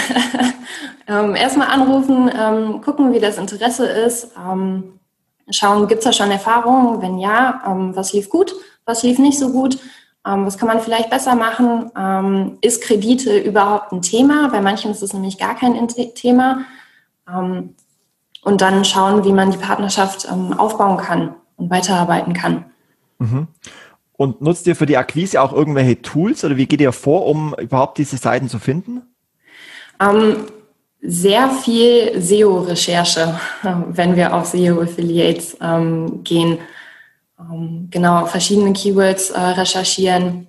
[1.08, 5.00] ähm, erstmal anrufen, ähm, gucken, wie das Interesse ist, ähm,
[5.50, 7.02] schauen, gibt es da schon Erfahrungen?
[7.02, 8.54] Wenn ja, ähm, was lief gut,
[8.86, 9.80] was lief nicht so gut?
[10.28, 11.92] Ähm, was kann man vielleicht besser machen?
[12.62, 14.50] ist Kredite überhaupt ein Thema?
[14.50, 16.66] Bei manchen ist es nämlich gar kein Thema
[18.44, 22.66] und dann schauen, wie man die Partnerschaft ähm, aufbauen kann und weiterarbeiten kann.
[23.20, 23.48] Mhm.
[24.14, 27.54] Und nutzt ihr für die Akquise auch irgendwelche Tools oder wie geht ihr vor, um
[27.56, 29.04] überhaupt diese Seiten zu finden?
[30.00, 30.38] Ähm,
[31.02, 33.40] sehr viel SEO-Recherche,
[33.90, 36.60] wenn wir auf SEO-Affiliates ähm, gehen.
[37.40, 40.48] Ähm, genau, verschiedene Keywords äh, recherchieren.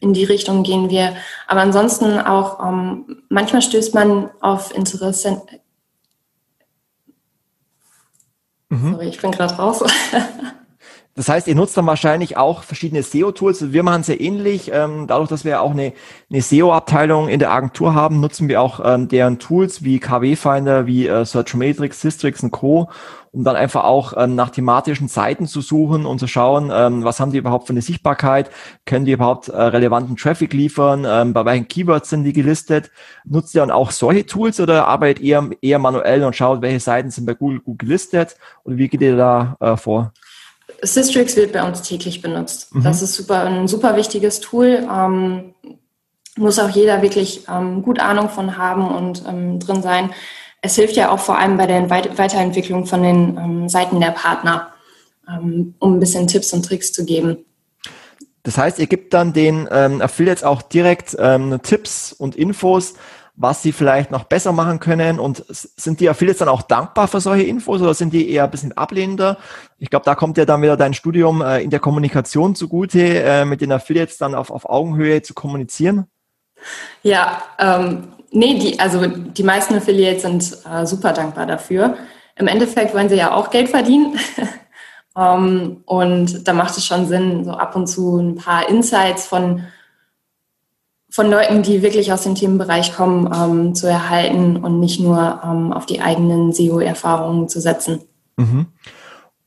[0.00, 1.16] In die Richtung gehen wir.
[1.48, 5.42] Aber ansonsten auch, ähm, manchmal stößt man auf Interesse,
[8.70, 8.92] Mhm.
[8.92, 9.82] Sorry, ich bin gerade raus.
[11.18, 13.72] Das heißt, ihr nutzt dann wahrscheinlich auch verschiedene SEO-Tools.
[13.72, 14.70] Wir machen es ja ähnlich.
[14.72, 15.92] Ähm, dadurch, dass wir auch eine,
[16.30, 21.08] eine SEO-Abteilung in der Agentur haben, nutzen wir auch ähm, deren Tools wie KW-Finder, wie
[21.08, 22.88] äh, Searchmatrix, Systrix und Co.,
[23.32, 26.70] um dann einfach auch ähm, nach thematischen Seiten zu suchen und zu schauen,
[27.04, 28.50] was haben die überhaupt für eine Sichtbarkeit,
[28.86, 31.02] können die überhaupt äh, relevanten Traffic liefern,
[31.34, 32.92] bei welchen Keywords sind die gelistet.
[33.24, 37.10] Nutzt ihr dann auch solche Tools oder arbeitet ihr eher manuell und schaut, welche Seiten
[37.10, 38.36] sind bei Google gut gelistet?
[38.62, 40.12] Und wie geht ihr da äh, vor?
[40.82, 42.74] Systrix wird bei uns täglich benutzt.
[42.74, 42.84] Mhm.
[42.84, 44.86] Das ist super, ein super wichtiges Tool.
[44.90, 45.54] Ähm,
[46.36, 50.10] muss auch jeder wirklich ähm, gut Ahnung von haben und ähm, drin sein.
[50.62, 54.72] Es hilft ja auch vor allem bei der Weiterentwicklung von den ähm, Seiten der Partner,
[55.28, 57.38] ähm, um ein bisschen Tipps und Tricks zu geben.
[58.44, 61.16] Das heißt, ihr gebt dann den ähm, Affiliates auch direkt
[61.62, 62.94] Tipps und Infos,
[63.40, 65.20] was sie vielleicht noch besser machen können.
[65.20, 68.50] Und sind die Affiliates dann auch dankbar für solche Infos oder sind die eher ein
[68.50, 69.38] bisschen ablehnender?
[69.78, 73.44] Ich glaube, da kommt ja dann wieder dein Studium äh, in der Kommunikation zugute, äh,
[73.44, 76.06] mit den Affiliates dann auf, auf Augenhöhe zu kommunizieren.
[77.04, 81.96] Ja, ähm, nee, die, also die meisten Affiliates sind äh, super dankbar dafür.
[82.34, 84.18] Im Endeffekt wollen sie ja auch Geld verdienen.
[85.14, 89.28] Um, ähm, und da macht es schon Sinn, so ab und zu ein paar Insights
[89.28, 89.64] von,
[91.18, 95.72] von Leuten, die wirklich aus dem Themenbereich kommen, ähm, zu erhalten und nicht nur ähm,
[95.72, 98.02] auf die eigenen SEO-Erfahrungen zu setzen.
[98.36, 98.66] Mhm.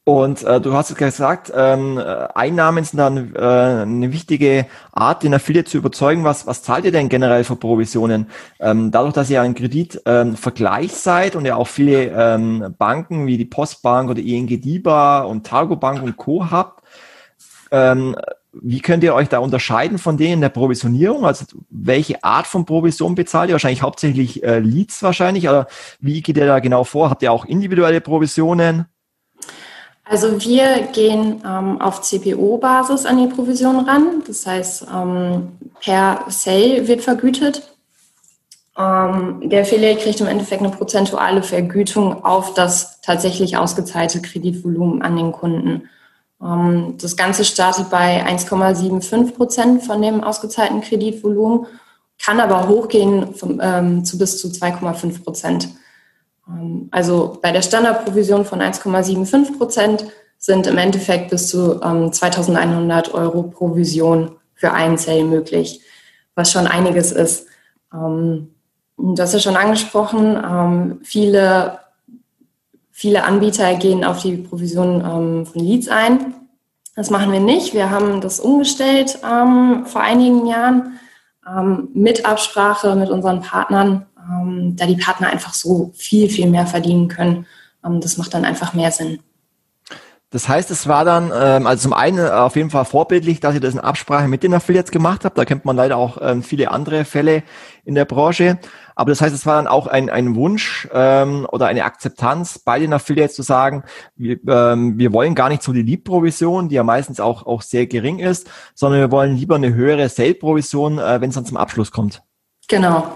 [0.03, 1.97] Und äh, du hast es gesagt, ähm,
[2.35, 6.25] Einnahmen sind dann äh, eine wichtige Art, den Affiliate zu überzeugen.
[6.25, 8.27] Was, was zahlt ihr denn generell für Provisionen?
[8.59, 13.37] Ähm, dadurch, dass ihr ein Kreditvergleich ähm, seid und ja auch viele ähm, Banken wie
[13.37, 16.51] die Postbank oder ING DIBA und Targo Bank und Co.
[16.51, 16.83] habt,
[17.71, 18.17] ähm,
[18.53, 21.25] wie könnt ihr euch da unterscheiden von denen in der Provisionierung?
[21.25, 23.53] Also welche Art von Provision bezahlt ihr?
[23.53, 25.67] Wahrscheinlich hauptsächlich äh, Leads wahrscheinlich, aber
[25.99, 27.09] wie geht ihr da genau vor?
[27.09, 28.85] Habt ihr auch individuelle Provisionen?
[30.03, 34.23] Also wir gehen ähm, auf CPO-Basis an die Provision ran.
[34.27, 37.71] Das heißt, ähm, per Sale wird vergütet.
[38.77, 45.15] Ähm, der Affiliate kriegt im Endeffekt eine prozentuale Vergütung auf das tatsächlich ausgezahlte Kreditvolumen an
[45.15, 45.89] den Kunden.
[46.43, 51.67] Ähm, das Ganze startet bei 1,75 Prozent von dem ausgezahlten Kreditvolumen,
[52.23, 55.69] kann aber hochgehen vom, ähm, zu bis zu 2,5 Prozent.
[56.47, 60.05] Ähm, also bei der Standardprovision von 1,75 Prozent
[60.37, 65.81] sind im Endeffekt bis zu ähm, 2100 Euro Provision für einen Sale möglich,
[66.35, 67.47] was schon einiges ist.
[67.93, 68.55] Ähm,
[68.97, 70.35] das ist schon angesprochen.
[70.35, 71.79] Ähm, viele,
[72.91, 76.33] viele Anbieter gehen auf die Provision ähm, von Leads ein.
[76.95, 77.73] Das machen wir nicht.
[77.73, 80.99] Wir haben das umgestellt ähm, vor einigen Jahren
[81.93, 87.07] mit Absprache mit unseren Partnern ähm, da die Partner einfach so viel, viel mehr verdienen
[87.07, 87.45] können.
[87.85, 89.19] Ähm, das macht dann einfach mehr Sinn.
[90.31, 93.59] Das heißt, es war dann, ähm, also zum einen auf jeden Fall vorbildlich, dass ihr
[93.59, 95.37] das in Absprache mit den Affiliates gemacht habt.
[95.37, 97.43] Da kennt man leider auch ähm, viele andere Fälle
[97.83, 98.57] in der Branche.
[98.95, 102.79] Aber das heißt, es war dann auch ein, ein Wunsch ähm, oder eine Akzeptanz bei
[102.79, 103.83] den Affiliates zu sagen,
[104.15, 107.85] wir, ähm, wir wollen gar nicht so die Lead-Provision, die ja meistens auch, auch sehr
[107.87, 111.91] gering ist, sondern wir wollen lieber eine höhere Sale-Provision, äh, wenn es dann zum Abschluss
[111.91, 112.23] kommt.
[112.69, 113.13] Genau,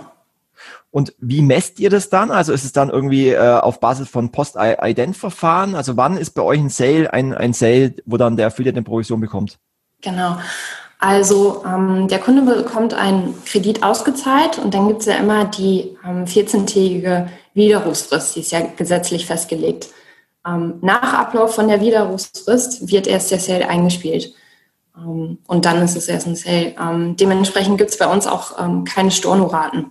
[0.96, 2.32] und wie messt ihr das dann?
[2.32, 5.76] Also ist es dann irgendwie äh, auf Basis von Post-Ident-Verfahren?
[5.76, 8.86] Also wann ist bei euch ein Sale ein, ein Sale, wo dann der Affiliate eine
[8.86, 9.60] Provision bekommt?
[10.00, 10.38] Genau.
[10.98, 15.98] Also ähm, der Kunde bekommt einen Kredit ausgezahlt und dann gibt es ja immer die
[16.06, 19.90] ähm, 14-tägige Widerrufsfrist, die ist ja gesetzlich festgelegt.
[20.48, 24.34] Ähm, nach Ablauf von der Widerrufsfrist wird erst der Sale eingespielt.
[24.96, 26.74] Ähm, und dann ist es erst ein Sale.
[26.80, 29.88] Ähm, dementsprechend gibt es bei uns auch ähm, keine Stornoraten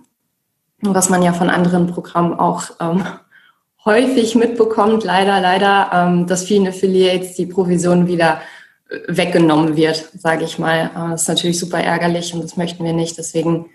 [0.93, 3.03] was man ja von anderen Programmen auch ähm,
[3.85, 8.41] häufig mitbekommt, leider, leider, ähm, dass vielen Affiliates die Provision wieder
[8.89, 10.91] äh, weggenommen wird, sage ich mal.
[10.95, 13.17] Äh, das ist natürlich super ärgerlich und das möchten wir nicht.
[13.17, 13.69] Deswegen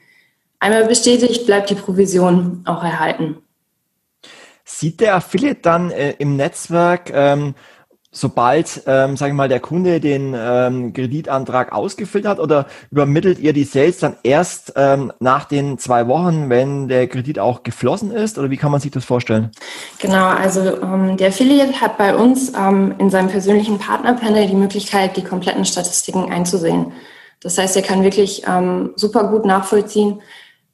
[0.58, 3.38] einmal bestätigt, bleibt die Provision auch erhalten.
[4.64, 7.54] Sieht der Affiliate dann äh, im Netzwerk ähm,
[8.12, 13.52] sobald, ähm, sage ich mal, der Kunde den ähm, Kreditantrag ausgefüllt hat oder übermittelt ihr
[13.52, 18.36] die Sales dann erst ähm, nach den zwei Wochen, wenn der Kredit auch geflossen ist
[18.36, 19.50] oder wie kann man sich das vorstellen?
[20.00, 25.16] Genau, also ähm, der Affiliate hat bei uns ähm, in seinem persönlichen Partnerpanel die Möglichkeit,
[25.16, 26.92] die kompletten Statistiken einzusehen.
[27.40, 30.20] Das heißt, er kann wirklich ähm, super gut nachvollziehen,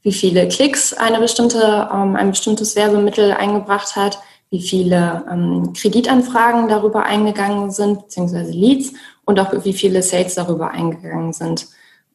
[0.02, 4.18] wie viele Klicks eine bestimmte, ähm, ein bestimmtes Werbemittel eingebracht hat,
[4.56, 8.92] wie viele ähm, Kreditanfragen darüber eingegangen sind, beziehungsweise Leads
[9.24, 11.68] und auch wie viele Sales darüber eingegangen sind.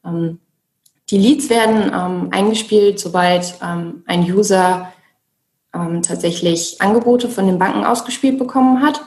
[0.03, 0.39] Ähm,
[1.09, 4.91] die Leads werden ähm, eingespielt, sobald ähm, ein User
[5.73, 9.01] ähm, tatsächlich Angebote von den Banken ausgespielt bekommen hat.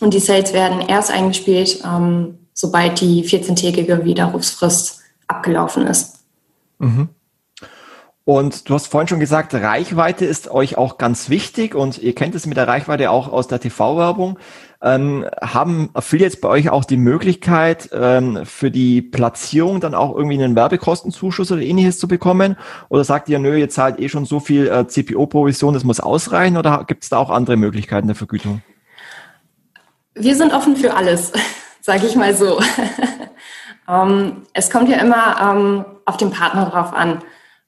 [0.00, 6.20] Und die Sales werden erst eingespielt, ähm, sobald die 14-tägige Widerrufsfrist abgelaufen ist.
[6.78, 7.08] Mhm.
[8.26, 12.34] Und du hast vorhin schon gesagt, Reichweite ist euch auch ganz wichtig und ihr kennt
[12.34, 14.38] es mit der Reichweite auch aus der TV-Werbung.
[14.80, 20.42] Ähm, haben Affiliates bei euch auch die Möglichkeit, ähm, für die Platzierung dann auch irgendwie
[20.42, 22.56] einen Werbekostenzuschuss oder ähnliches zu bekommen?
[22.88, 26.56] Oder sagt ihr, nö, ihr zahlt eh schon so viel äh, CPO-Provision, das muss ausreichen?
[26.56, 28.62] Oder gibt es da auch andere Möglichkeiten der Vergütung?
[30.14, 31.32] Wir sind offen für alles,
[31.82, 32.58] sage ich mal so.
[33.86, 37.22] um, ähm, es kommt ja immer um, ähm, auf den Partner drauf an.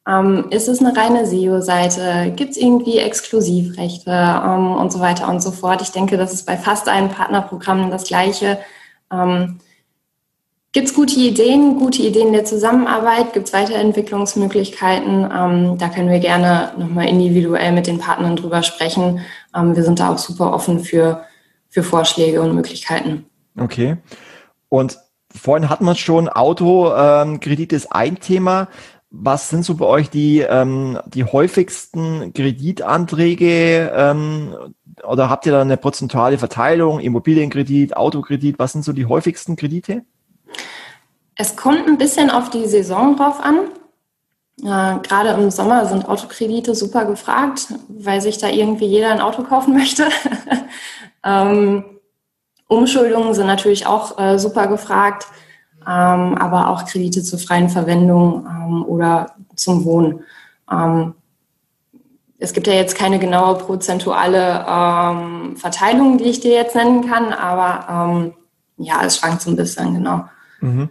[0.08, 2.32] Ähm, ist es eine reine SEO-Seite?
[2.36, 5.82] Gibt es irgendwie Exklusivrechte ähm, und so weiter und so fort?
[5.82, 8.58] Ich denke, das ist bei fast allen Partnerprogrammen das Gleiche.
[9.12, 9.58] Ähm,
[10.76, 13.32] Gibt es gute Ideen, gute Ideen der Zusammenarbeit?
[13.32, 15.26] Gibt es Weiterentwicklungsmöglichkeiten?
[15.34, 19.20] Ähm, da können wir gerne nochmal individuell mit den Partnern drüber sprechen.
[19.56, 21.24] Ähm, wir sind da auch super offen für,
[21.70, 23.24] für Vorschläge und Möglichkeiten.
[23.58, 23.96] Okay.
[24.68, 24.98] Und
[25.34, 28.68] vorhin hatten wir schon, Autokredit ähm, ist ein Thema.
[29.10, 34.54] Was sind so bei euch die, ähm, die häufigsten Kreditanträge ähm,
[35.04, 38.58] oder habt ihr da eine prozentuale Verteilung, Immobilienkredit, Autokredit?
[38.58, 40.02] Was sind so die häufigsten Kredite?
[41.36, 43.68] Es kommt ein bisschen auf die Saison drauf an.
[44.62, 49.42] Äh, Gerade im Sommer sind Autokredite super gefragt, weil sich da irgendwie jeder ein Auto
[49.42, 50.08] kaufen möchte.
[51.24, 51.84] ähm,
[52.68, 55.26] Umschuldungen sind natürlich auch äh, super gefragt,
[55.90, 60.20] aber auch Kredite zur freien Verwendung ähm, oder zum Wohnen.
[60.70, 61.14] Ähm,
[62.38, 67.32] es gibt ja jetzt keine genaue prozentuale ähm, Verteilung, die ich dir jetzt nennen kann,
[67.32, 68.34] aber ähm,
[68.76, 70.24] ja, es schwankt so ein bisschen, genau.
[70.60, 70.90] Mhm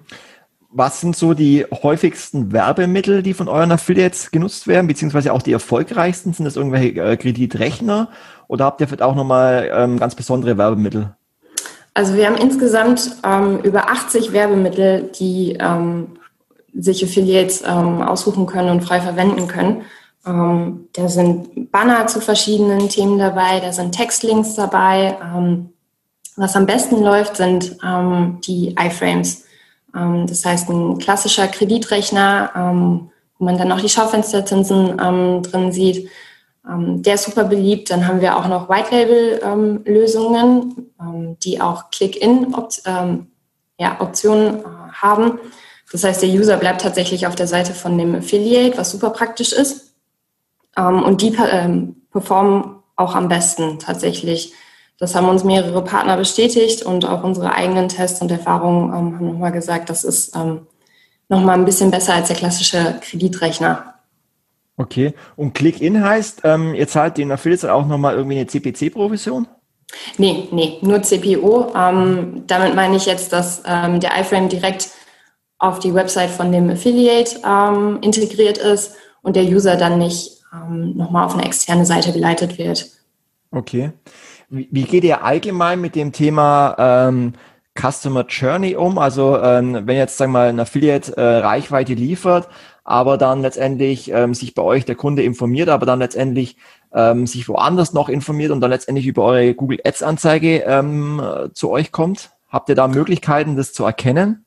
[0.77, 5.53] was sind so die häufigsten Werbemittel, die von euren Affiliates genutzt werden, beziehungsweise auch die
[5.53, 6.33] erfolgreichsten?
[6.33, 8.09] Sind das irgendwelche äh, Kreditrechner
[8.49, 11.15] oder habt ihr vielleicht auch nochmal ähm, ganz besondere Werbemittel?
[11.95, 16.17] Also wir haben insgesamt ähm, über 80 Werbemittel, die ähm,
[16.73, 19.83] sich Affiliates ähm, aussuchen können und frei verwenden können.
[20.27, 25.17] Ähm, da sind Banner zu verschiedenen Themen dabei, da sind Textlinks dabei.
[25.23, 25.69] Ähm,
[26.35, 27.77] was am besten läuft, sind
[28.45, 29.45] die iFrames.
[29.95, 35.71] Ähm, das heißt, ein klassischer Kreditrechner, ähm, wo man dann auch die Schaufensterzinsen ähm, drin
[35.71, 36.09] sieht,
[36.67, 37.91] der ist super beliebt.
[37.91, 40.91] Dann haben wir auch noch White-Label-Lösungen,
[41.43, 43.27] die auch Click-In-Optionen
[43.77, 45.39] ja, äh, haben.
[45.91, 49.53] Das heißt, der User bleibt tatsächlich auf der Seite von dem Affiliate, was super praktisch
[49.53, 49.93] ist.
[50.75, 51.37] und die
[52.11, 54.53] performen auch am besten tatsächlich
[54.97, 59.27] das haben uns mehrere Partner bestätigt und auch unsere eigenen Tests und Erfahrungen ähm, haben
[59.27, 60.67] nochmal gesagt, das ist ähm,
[61.27, 63.94] nochmal ein bisschen besser als der klassische Kreditrechner.
[64.77, 69.47] Okay, und Click-In heißt, ähm, ihr zahlt den Affiliates auch nochmal irgendwie eine CPC-Provision?
[70.17, 71.73] Nee, nee, nur CPO.
[71.75, 74.89] Ähm, damit meine ich jetzt, dass ähm, der iFrame direkt
[75.59, 80.97] auf die Website von dem Affiliate ähm, integriert ist und der User dann nicht ähm,
[80.97, 82.89] nochmal auf eine externe Seite geleitet wird.
[83.51, 83.91] Okay.
[84.49, 87.33] Wie, geht ihr allgemein mit dem Thema ähm,
[87.79, 88.97] Customer Journey um?
[88.97, 92.47] Also ähm, wenn jetzt sagen wir mal ein Affiliate äh, Reichweite liefert,
[92.85, 96.55] aber dann letztendlich ähm, sich bei euch der Kunde informiert, aber dann letztendlich
[96.93, 101.21] ähm, sich woanders noch informiert und dann letztendlich über eure Google Ads Anzeige ähm,
[101.53, 104.45] zu euch kommt, habt ihr da Möglichkeiten, das zu erkennen?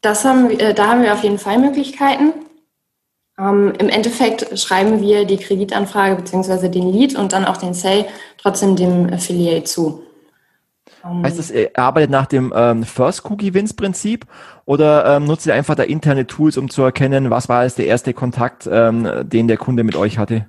[0.00, 2.32] Das haben, äh, da haben wir auf jeden Fall Möglichkeiten.
[3.38, 6.68] Ähm, Im Endeffekt schreiben wir die Kreditanfrage bzw.
[6.68, 8.06] den Lead und dann auch den Sale
[8.38, 10.02] trotzdem dem Affiliate zu.
[11.04, 14.26] Ähm, heißt das, ihr arbeitet nach dem ähm, First Cookie Wins Prinzip
[14.64, 17.86] oder ähm, nutzt ihr einfach da interne Tools, um zu erkennen, was war jetzt der
[17.86, 20.46] erste Kontakt, ähm, den der Kunde mit euch hatte?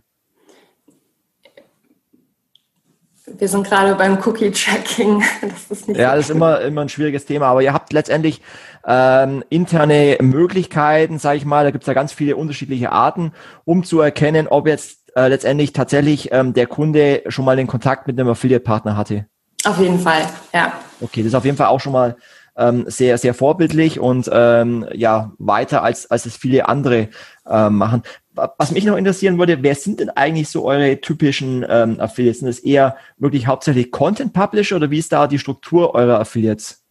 [3.37, 5.23] Wir sind gerade beim Cookie-Tracking.
[5.69, 8.41] Das ja, das ist immer, immer ein schwieriges Thema, aber ihr habt letztendlich
[8.85, 13.31] ähm, interne Möglichkeiten, sage ich mal, da gibt es ja ganz viele unterschiedliche Arten,
[13.63, 18.07] um zu erkennen, ob jetzt äh, letztendlich tatsächlich ähm, der Kunde schon mal den Kontakt
[18.07, 19.27] mit einem Affiliate-Partner hatte.
[19.65, 20.73] Auf jeden Fall, ja.
[20.99, 22.15] Okay, das ist auf jeden Fall auch schon mal
[22.57, 27.09] ähm, sehr, sehr vorbildlich und ähm, ja, weiter als, als es viele andere
[27.47, 28.03] ähm, machen.
[28.33, 32.39] Was mich noch interessieren würde, wer sind denn eigentlich so eure typischen ähm, Affiliates?
[32.39, 36.81] Sind das eher wirklich hauptsächlich Content Publisher oder wie ist da die Struktur eurer Affiliates?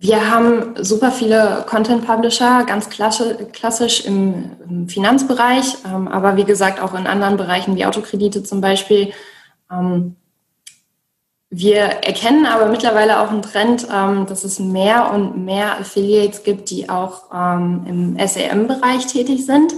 [0.00, 6.94] Wir haben super viele Content Publisher, ganz klassisch im, Finanzbereich, ähm, aber wie gesagt auch
[6.94, 9.12] in anderen Bereichen wie Autokredite zum Beispiel.
[11.56, 16.68] Wir erkennen aber mittlerweile auch einen Trend, ähm, dass es mehr und mehr Affiliates gibt,
[16.68, 19.72] die auch ähm, im SEM-Bereich tätig sind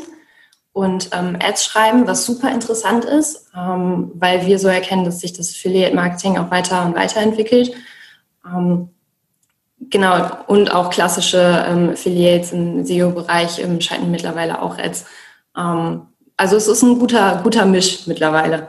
[0.72, 5.50] und ähm, Ads schreiben, was super interessant ist, weil wir so erkennen, dass sich das
[5.50, 7.72] Affiliate-Marketing auch weiter und weiter entwickelt.
[9.88, 15.06] Genau, und auch klassische Affiliates im SEO-Bereich schalten mittlerweile auch Ads.
[15.54, 18.68] Also es ist ein guter, guter Misch mittlerweile.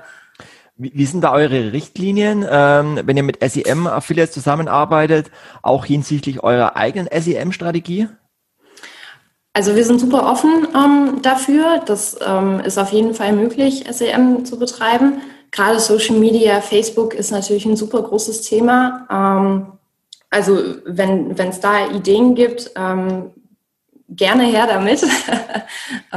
[0.78, 5.32] Wie, wie sind da eure Richtlinien, ähm, wenn ihr mit SEM-Affiliates zusammenarbeitet,
[5.64, 8.08] auch hinsichtlich eurer eigenen SEM-Strategie?
[9.54, 11.82] Also wir sind super offen ähm, dafür.
[11.86, 15.22] Das ähm, ist auf jeden Fall möglich, SEM zu betreiben.
[15.50, 19.08] Gerade Social Media, Facebook ist natürlich ein super großes Thema.
[19.10, 19.74] Ähm,
[20.30, 23.32] also wenn es da Ideen gibt, ähm,
[24.10, 25.04] gerne her damit.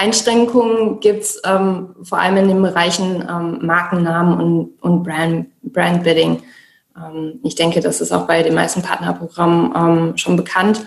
[0.00, 6.42] Einschränkungen gibt es ähm, vor allem in den Bereichen ähm, Markennamen und, und Brand, Brandbidding.
[6.96, 10.86] Ähm, ich denke, das ist auch bei den meisten Partnerprogrammen ähm, schon bekannt.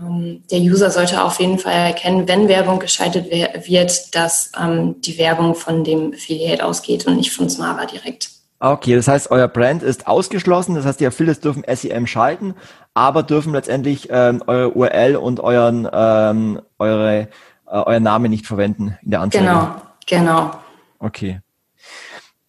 [0.00, 5.18] Ähm, der User sollte auf jeden Fall erkennen, wenn Werbung geschaltet wird, dass ähm, die
[5.18, 8.30] Werbung von dem Affiliate ausgeht und nicht von Smava direkt.
[8.60, 12.54] Okay, das heißt, euer Brand ist ausgeschlossen, das heißt, die Affiliates dürfen SEM schalten,
[12.92, 17.28] aber dürfen letztendlich ähm, eure URL und euren, ähm, eure,
[17.70, 19.44] äh, euer Name nicht verwenden in der Anzeige.
[19.44, 19.74] Genau,
[20.06, 20.50] genau.
[20.98, 21.40] Okay.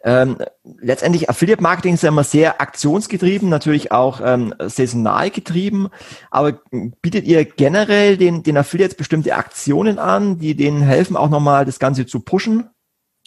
[0.02, 0.38] Ähm,
[0.80, 5.90] letztendlich Affiliate Marketing ist ja immer sehr aktionsgetrieben, natürlich auch ähm, saisonal getrieben.
[6.32, 6.62] Aber
[7.02, 11.80] bietet ihr generell den, den Affiliates bestimmte Aktionen an, die denen helfen, auch nochmal das
[11.80, 12.70] Ganze zu pushen?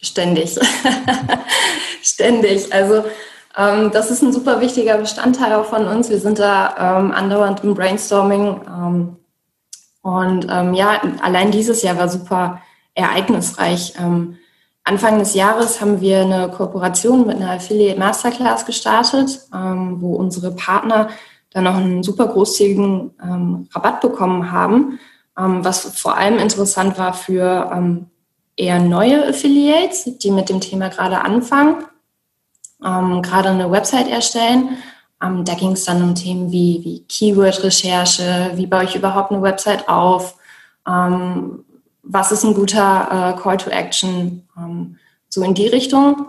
[0.00, 0.58] Ständig.
[2.02, 2.72] Ständig.
[2.72, 3.04] Also
[3.56, 6.08] ähm, das ist ein super wichtiger Bestandteil auch von uns.
[6.08, 8.62] Wir sind da ähm, andauernd im Brainstorming.
[10.02, 12.60] Und ähm, ja, allein dieses Jahr war super
[12.94, 13.94] ereignisreich.
[13.98, 14.36] Ähm,
[14.84, 20.50] Anfang des Jahres haben wir eine Kooperation mit einer Affiliate Masterclass gestartet, ähm, wo unsere
[20.50, 21.08] Partner
[21.50, 24.98] dann noch einen super großzügigen ähm, Rabatt bekommen haben,
[25.38, 28.06] ähm, was vor allem interessant war für ähm,
[28.56, 31.84] eher neue Affiliates, die mit dem Thema gerade anfangen,
[32.84, 34.78] ähm, gerade eine Website erstellen.
[35.22, 39.42] Ähm, da ging es dann um Themen wie, wie Keyword-Recherche, wie baue ich überhaupt eine
[39.42, 40.36] Website auf,
[42.02, 44.96] was ist ein guter äh, Call to Action, ähm,
[45.28, 46.26] so in die Richtung.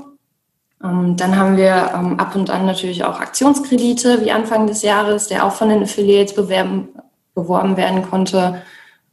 [0.83, 5.27] Ähm, dann haben wir ähm, ab und an natürlich auch Aktionskredite wie Anfang des Jahres,
[5.27, 6.89] der auch von den Affiliates bewerben,
[7.33, 8.61] beworben werden konnte.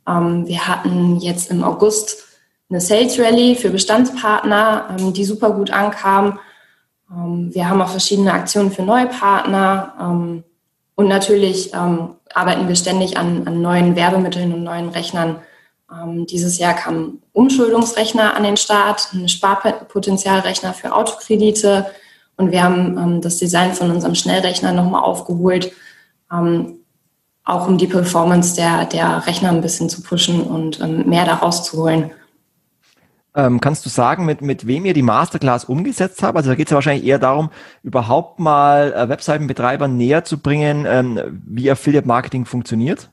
[0.07, 2.25] Ähm, wir hatten jetzt im August
[2.69, 6.39] eine Sales Rally für Bestandspartner, ähm, die super gut ankam.
[7.11, 10.45] Ähm, wir haben auch verschiedene Aktionen für neue Partner.
[10.95, 15.41] und natürlich arbeiten wir ständig an, an neuen Werbemitteln und neuen Rechnern,
[15.93, 21.87] ähm, dieses Jahr kam Umschuldungsrechner an den Start, ein Sparpotenzialrechner für Autokredite
[22.37, 25.73] und wir haben ähm, das Design von unserem Schnellrechner nochmal aufgeholt,
[26.33, 26.77] ähm,
[27.45, 31.65] auch um die Performance der, der Rechner ein bisschen zu pushen und ähm, mehr daraus
[31.65, 32.13] zu holen.
[33.35, 36.37] Ähm, kannst du sagen, mit, mit wem ihr die Masterclass umgesetzt habt?
[36.37, 37.51] Also da geht es ja wahrscheinlich eher darum,
[37.83, 43.11] überhaupt mal äh, Webseitenbetreibern näher zu bringen, ähm, wie Affiliate Marketing funktioniert.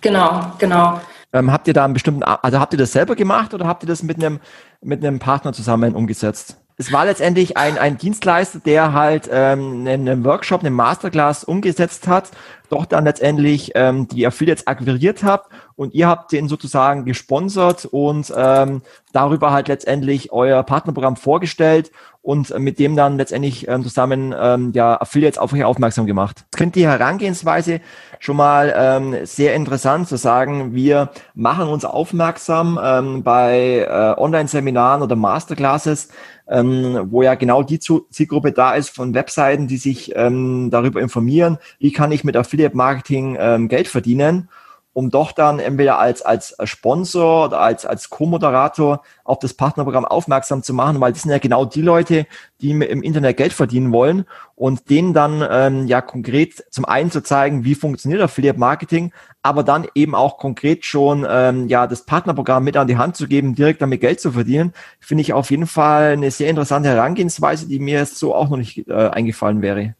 [0.00, 1.00] Genau, genau.
[1.32, 3.86] Ähm, habt ihr da einen bestimmten, also habt ihr das selber gemacht oder habt ihr
[3.86, 4.40] das mit einem,
[4.82, 6.59] mit einem Partner zusammen umgesetzt?
[6.80, 12.30] Es war letztendlich ein, ein Dienstleister, der halt ähm, einen Workshop, eine Masterclass umgesetzt hat,
[12.70, 18.32] doch dann letztendlich ähm, die Affiliates akquiriert habt und ihr habt den sozusagen gesponsert und
[18.34, 18.80] ähm,
[19.12, 21.90] darüber halt letztendlich euer Partnerprogramm vorgestellt
[22.22, 26.44] und mit dem dann letztendlich ähm, zusammen ähm, ja Affiliates auf euch aufmerksam gemacht.
[26.52, 27.80] Ich finde die Herangehensweise
[28.18, 35.02] schon mal ähm, sehr interessant zu sagen, wir machen uns aufmerksam ähm, bei äh, Online-Seminaren
[35.02, 36.08] oder Masterclasses,
[36.50, 41.58] ähm, wo ja genau die Zielgruppe da ist von Webseiten, die sich ähm, darüber informieren,
[41.78, 44.48] wie kann ich mit Affiliate Marketing ähm, Geld verdienen
[44.92, 50.62] um doch dann entweder als, als Sponsor oder als, als Co-Moderator auf das Partnerprogramm aufmerksam
[50.62, 52.26] zu machen, weil das sind ja genau die Leute,
[52.60, 54.24] die im Internet Geld verdienen wollen
[54.56, 59.12] und denen dann ähm, ja konkret zum einen zu zeigen, wie funktioniert Affiliate Marketing,
[59.42, 63.28] aber dann eben auch konkret schon ähm, ja das Partnerprogramm mit an die Hand zu
[63.28, 67.68] geben, direkt damit Geld zu verdienen, finde ich auf jeden Fall eine sehr interessante Herangehensweise,
[67.68, 69.94] die mir jetzt so auch noch nicht äh, eingefallen wäre.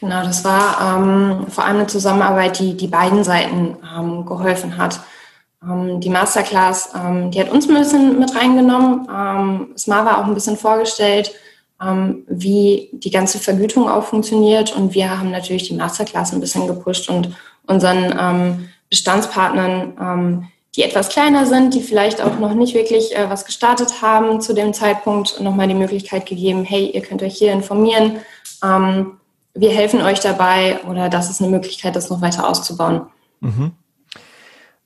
[0.00, 5.00] Genau, das war ähm, vor allem eine Zusammenarbeit, die die beiden Seiten ähm, geholfen hat.
[5.62, 9.06] Ähm, die Masterclass, ähm, die hat uns ein bisschen mit reingenommen.
[9.14, 11.32] Ähm, Smava auch ein bisschen vorgestellt,
[11.82, 14.74] ähm, wie die ganze Vergütung auch funktioniert.
[14.74, 17.36] Und wir haben natürlich die Masterclass ein bisschen gepusht und
[17.66, 23.28] unseren ähm, Bestandspartnern, ähm, die etwas kleiner sind, die vielleicht auch noch nicht wirklich äh,
[23.28, 27.52] was gestartet haben, zu dem Zeitpunkt nochmal die Möglichkeit gegeben, hey, ihr könnt euch hier
[27.52, 28.20] informieren.
[28.64, 29.19] Ähm,
[29.60, 33.02] wir helfen euch dabei oder das ist eine Möglichkeit, das noch weiter auszubauen.
[33.40, 33.72] Mhm.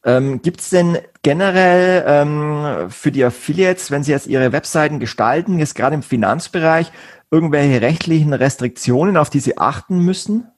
[0.04, 5.60] Ähm, Gibt es denn generell ähm, für die Affiliates, wenn sie jetzt ihre Webseiten gestalten,
[5.60, 6.90] jetzt gerade im Finanzbereich,
[7.30, 10.48] irgendwelche rechtlichen Restriktionen, auf die sie achten müssen?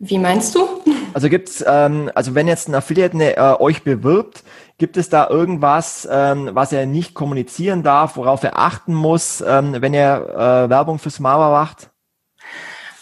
[0.00, 0.66] Wie meinst du?
[1.12, 4.42] Also gibt's, ähm, also wenn jetzt ein Affiliate ne, äh, euch bewirbt,
[4.78, 9.76] gibt es da irgendwas, ähm, was er nicht kommunizieren darf, worauf er achten muss, ähm,
[9.80, 11.90] wenn er äh, Werbung fürs Mama macht?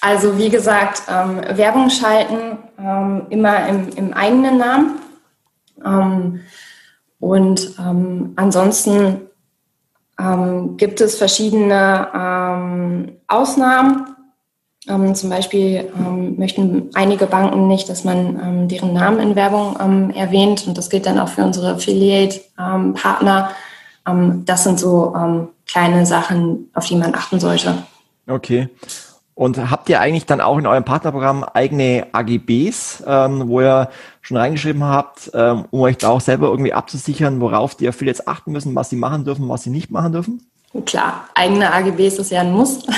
[0.01, 4.99] Also wie gesagt, ähm, Werbung schalten ähm, immer im, im, eigenen Namen.
[5.85, 6.41] Ähm,
[7.21, 9.23] und ähm, ansonsten
[10.79, 14.16] gibt es verschiedene Ausnahmen
[14.89, 19.77] ähm, zum Beispiel ähm, möchten einige Banken nicht, dass man ähm, deren Namen in Werbung
[19.81, 23.51] ähm, erwähnt und das gilt dann auch für unsere Affiliate-Partner.
[24.07, 27.83] Ähm, das sind so ähm, kleine Sachen, auf die man achten sollte.
[28.29, 28.69] Okay.
[29.35, 33.91] Und habt ihr eigentlich dann auch in eurem Partnerprogramm eigene AGBs, ähm, wo ihr
[34.23, 38.53] schon reingeschrieben habt, ähm, um euch da auch selber irgendwie abzusichern, worauf die Affiliates achten
[38.53, 40.47] müssen, was sie machen dürfen, was sie nicht machen dürfen?
[40.85, 42.87] Klar, eigene AGBs ist ja ein Muss.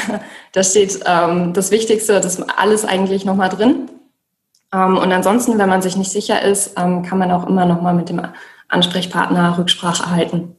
[0.53, 3.91] Da steht ähm, das Wichtigste, das alles eigentlich nochmal drin.
[4.73, 7.95] Ähm, und ansonsten, wenn man sich nicht sicher ist, ähm, kann man auch immer nochmal
[7.95, 8.21] mit dem
[8.69, 10.57] Ansprechpartner Rücksprache halten.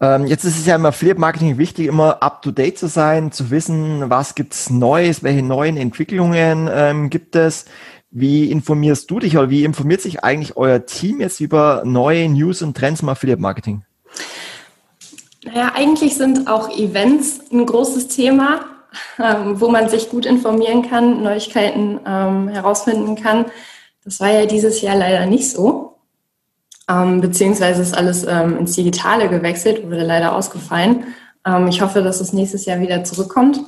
[0.00, 4.34] Ähm, jetzt ist es ja im Affiliate-Marketing wichtig, immer up-to-date zu sein, zu wissen, was
[4.34, 7.64] gibt's Neues, welche neuen Entwicklungen ähm, gibt es.
[8.10, 12.62] Wie informierst du dich oder wie informiert sich eigentlich euer Team jetzt über neue News
[12.62, 13.84] und Trends im Affiliate-Marketing?
[15.44, 18.60] Naja, eigentlich sind auch Events ein großes Thema,
[19.18, 23.46] ähm, wo man sich gut informieren kann, Neuigkeiten ähm, herausfinden kann.
[24.04, 25.88] Das war ja dieses Jahr leider nicht so
[26.88, 31.04] ähm, beziehungsweise ist alles ähm, ins Digitale gewechselt, wurde leider ausgefallen.
[31.44, 33.60] Ähm, ich hoffe, dass es nächstes Jahr wieder zurückkommt.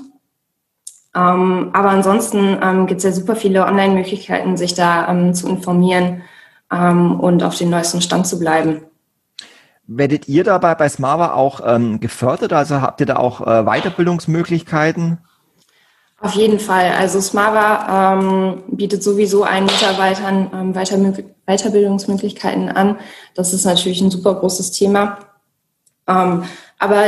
[1.15, 6.23] Ähm, aber ansonsten gibt es ja super viele Online-Möglichkeiten, sich da zu informieren
[6.71, 8.83] und auf den neuesten Stand zu bleiben.
[9.93, 12.53] Werdet ihr dabei bei Smava auch ähm, gefördert?
[12.53, 15.19] Also habt ihr da auch äh, Weiterbildungsmöglichkeiten?
[16.21, 16.93] Auf jeden Fall.
[16.97, 20.97] Also Smava ähm, bietet sowieso allen Mitarbeitern ähm, Weiter
[21.47, 22.99] Weiterbildungsmöglichkeiten an.
[23.35, 25.19] Das ist natürlich ein super großes Thema.
[26.07, 26.45] Ähm,
[26.79, 27.07] aber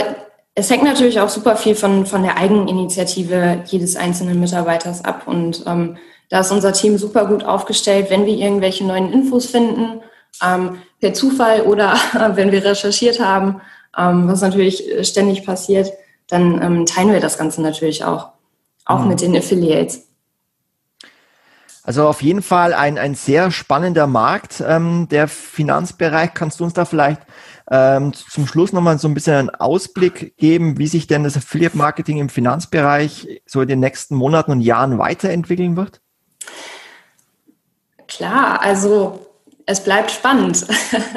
[0.57, 5.29] es hängt natürlich auch super viel von, von der Eigeninitiative jedes einzelnen Mitarbeiters ab.
[5.29, 5.99] Und ähm,
[6.31, 10.01] da ist unser Team super gut aufgestellt, wenn wir irgendwelche neuen Infos finden,
[10.43, 11.95] ähm, per Zufall oder
[12.35, 13.61] wenn wir recherchiert haben,
[13.99, 15.93] ähm, was natürlich ständig passiert,
[16.29, 18.33] dann ähm, teilen wir das Ganze natürlich auch
[18.85, 19.09] auch mhm.
[19.09, 20.09] mit den Affiliates.
[21.85, 26.33] Also auf jeden Fall ein, ein sehr spannender Markt, ähm, der Finanzbereich.
[26.33, 27.21] Kannst du uns da vielleicht
[27.69, 32.19] ähm, zum Schluss nochmal so ein bisschen einen Ausblick geben, wie sich denn das Affiliate-Marketing
[32.19, 36.01] im Finanzbereich so in den nächsten Monaten und Jahren weiterentwickeln wird?
[38.07, 39.27] Klar, also
[39.67, 40.67] es bleibt spannend.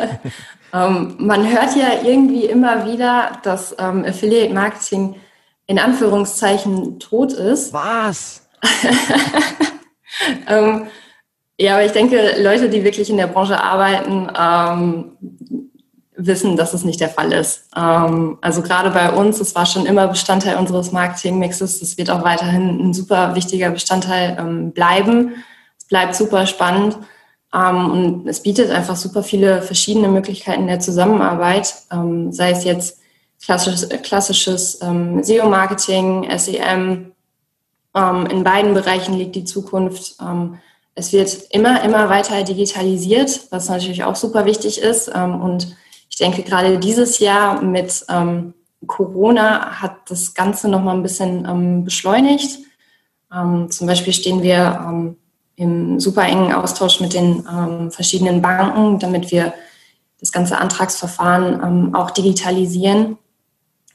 [0.73, 5.15] ähm, man hört ja irgendwie immer wieder, dass ähm, Affiliate-Marketing
[5.67, 7.73] in Anführungszeichen tot ist.
[7.73, 8.47] Was?
[10.47, 10.87] ähm,
[11.59, 15.17] ja, aber ich denke, Leute, die wirklich in der Branche arbeiten, ähm,
[16.17, 17.69] wissen, dass es nicht der Fall ist.
[17.75, 21.81] Ähm, also gerade bei uns, es war schon immer Bestandteil unseres Marketingmixes.
[21.81, 25.43] Es wird auch weiterhin ein super wichtiger Bestandteil ähm, bleiben.
[25.77, 26.97] Es bleibt super spannend.
[27.53, 32.99] Ähm, und es bietet einfach super viele verschiedene Möglichkeiten der Zusammenarbeit, ähm, sei es jetzt
[33.43, 37.11] klassisches, klassisches ähm, SEO-Marketing, SEM.
[37.97, 40.17] In beiden Bereichen liegt die Zukunft.
[40.95, 45.07] Es wird immer, immer weiter digitalisiert, was natürlich auch super wichtig ist.
[45.07, 45.77] Und
[46.09, 48.05] ich denke, gerade dieses Jahr mit
[48.85, 52.59] Corona hat das Ganze nochmal ein bisschen beschleunigt.
[53.29, 55.15] zum Beispiel stehen wir
[55.55, 57.43] im super engen Austausch mit den
[57.91, 59.53] verschiedenen Banken, damit wir
[60.19, 63.17] das ganze Antragsverfahren auch digitalisieren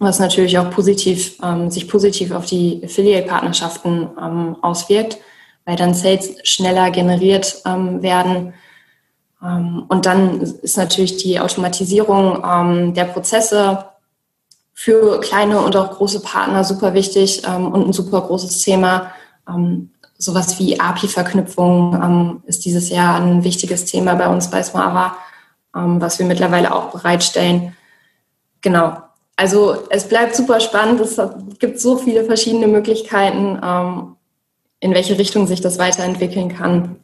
[0.00, 5.18] was natürlich auch positiv, ähm, sich positiv auf die Affiliate-Partnerschaften ähm, auswirkt,
[5.66, 8.54] weil dann Sales schneller generiert ähm, werden.
[9.42, 13.84] Ähm, und dann ist natürlich die Automatisierung ähm, der Prozesse
[14.72, 19.12] für kleine und auch große Partner super wichtig ähm, und ein super großes Thema.
[20.20, 25.16] Sowas wie API-Verknüpfung ist dieses Jahr ein wichtiges Thema bei uns bei Smava,
[25.72, 27.74] was wir mittlerweile auch bereitstellen.
[28.60, 28.98] Genau,
[29.40, 31.00] also es bleibt super spannend.
[31.00, 31.18] Es
[31.58, 34.16] gibt so viele verschiedene Möglichkeiten, ähm,
[34.80, 36.96] in welche Richtung sich das weiterentwickeln kann.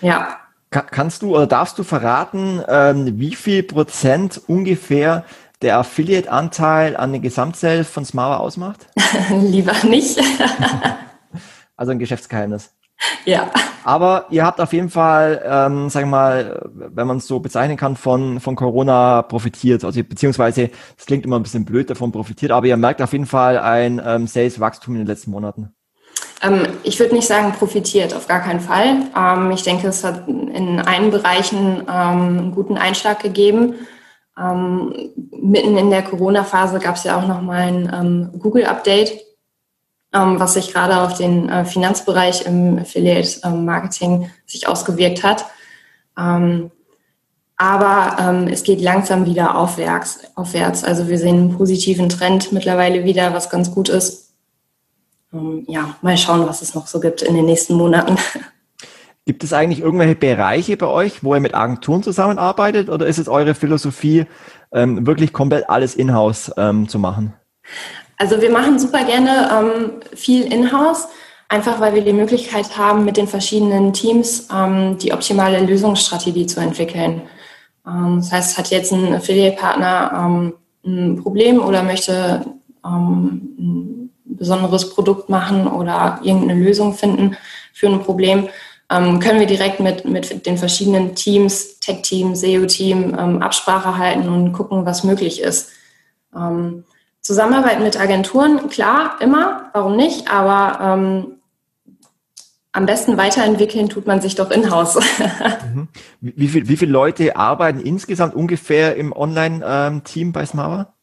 [0.00, 0.38] Ja.
[0.70, 5.24] Kannst du oder darfst du verraten, ähm, wie viel Prozent ungefähr
[5.62, 8.88] der Affiliate-Anteil an den Gesamtsales von Smara ausmacht?
[9.30, 10.20] Lieber nicht.
[11.78, 12.74] also ein Geschäftsgeheimnis.
[13.24, 13.50] Ja.
[13.84, 17.76] Aber ihr habt auf jeden Fall, ähm, sagen wir mal, wenn man es so bezeichnen
[17.76, 19.84] kann, von, von Corona profitiert.
[19.84, 23.26] Also beziehungsweise, es klingt immer ein bisschen blöd, davon profitiert, aber ihr merkt auf jeden
[23.26, 25.72] Fall ein ähm, Sales-Wachstum in den letzten Monaten.
[26.42, 29.04] Ähm, ich würde nicht sagen profitiert, auf gar keinen Fall.
[29.16, 33.74] Ähm, ich denke, es hat in allen Bereichen ähm, einen guten Einschlag gegeben.
[34.38, 34.92] Ähm,
[35.32, 39.27] mitten in der Corona-Phase gab es ja auch nochmal ein ähm, Google-Update
[40.12, 45.44] was sich gerade auf den äh, Finanzbereich im Affiliate-Marketing ähm, sich ausgewirkt hat.
[46.18, 46.70] Ähm,
[47.56, 50.84] aber ähm, es geht langsam wieder aufwärts, aufwärts.
[50.84, 54.32] Also wir sehen einen positiven Trend mittlerweile wieder, was ganz gut ist.
[55.32, 58.16] Ähm, ja, mal schauen, was es noch so gibt in den nächsten Monaten.
[59.26, 63.28] Gibt es eigentlich irgendwelche Bereiche bei euch, wo ihr mit Agenturen zusammenarbeitet oder ist es
[63.28, 64.24] eure Philosophie,
[64.72, 67.34] ähm, wirklich komplett alles in-house ähm, zu machen?
[68.18, 71.06] Also wir machen super gerne ähm, viel in-house,
[71.48, 76.60] einfach weil wir die Möglichkeit haben, mit den verschiedenen Teams ähm, die optimale Lösungsstrategie zu
[76.60, 77.22] entwickeln.
[77.86, 80.54] Ähm, das heißt, hat jetzt ein Affiliate-Partner ähm,
[80.84, 82.44] ein Problem oder möchte
[82.84, 87.36] ähm, ein besonderes Produkt machen oder irgendeine Lösung finden
[87.72, 88.48] für ein Problem,
[88.90, 94.86] ähm, können wir direkt mit, mit den verschiedenen Teams, Tech-Team, SEO-Team, Absprache halten und gucken,
[94.86, 95.70] was möglich ist.
[96.34, 96.84] Ähm,
[97.28, 101.26] Zusammenarbeit mit Agenturen, klar, immer, warum nicht, aber ähm,
[102.72, 104.94] am besten weiterentwickeln tut man sich doch in-house.
[105.74, 105.88] mhm.
[106.22, 110.94] wie, viel, wie viele Leute arbeiten insgesamt ungefähr im Online-Team bei Smava?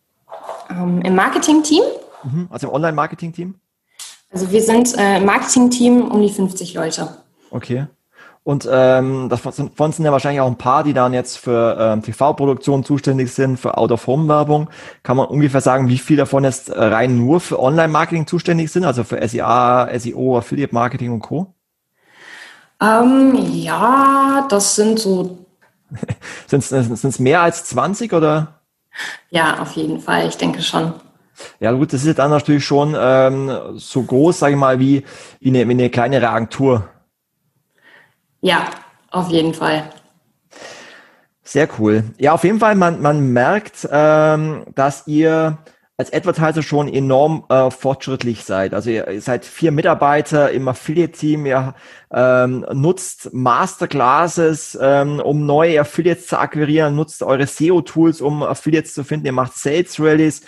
[0.71, 1.84] Ähm, Im Marketing-Team?
[2.23, 2.47] Mhm.
[2.49, 3.53] Also im Online-Marketing-Team?
[4.32, 7.19] Also wir sind äh, im Marketing-Team um die 50 Leute.
[7.51, 7.86] Okay.
[8.46, 12.84] Und ähm, davon sind ja wahrscheinlich auch ein paar, die dann jetzt für ähm, TV-Produktion
[12.84, 14.70] zuständig sind, für Out-of-Home-Werbung.
[15.02, 19.04] Kann man ungefähr sagen, wie viel davon jetzt rein nur für Online-Marketing zuständig sind, also
[19.04, 21.56] für SEA, SEO, Affiliate-Marketing und Co.?
[22.80, 25.39] Ähm, ja, das sind so.
[26.46, 28.60] sind es mehr als 20 oder?
[29.32, 30.28] Ja, auf jeden Fall.
[30.28, 30.93] Ich denke schon.
[31.60, 35.04] Ja gut, das ist dann natürlich schon ähm, so groß, sage ich mal, wie,
[35.39, 36.88] wie, eine, wie eine kleinere Agentur.
[38.46, 38.70] Ja,
[39.10, 39.89] auf jeden Fall.
[41.41, 42.04] Sehr cool.
[42.20, 45.58] Ja, auf jeden Fall, man, man merkt, ähm, dass ihr
[45.98, 48.76] als Advertiser schon enorm äh, fortschrittlich seid.
[48.76, 51.74] Also ihr, ihr seid vier Mitarbeiter im Affiliate-Team, ihr
[52.12, 59.04] ähm, nutzt Masterclasses, ähm, um neue Affiliates zu akquirieren, nutzt eure SEO-Tools, um Affiliates zu
[59.04, 60.43] finden, ihr macht Sales-Rallies,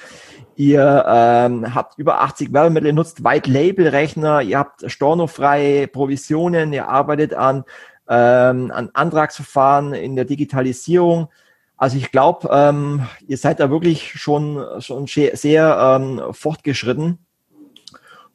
[0.57, 7.63] ihr ähm, habt über 80 Werbemittel, nutzt White-Label-Rechner, ihr habt stornofreie Provisionen, ihr arbeitet an,
[8.09, 11.29] ähm, an Antragsverfahren in der Digitalisierung.
[11.77, 17.19] Also ich glaube, ähm, ihr seid da wirklich schon, schon sehr ähm, fortgeschritten.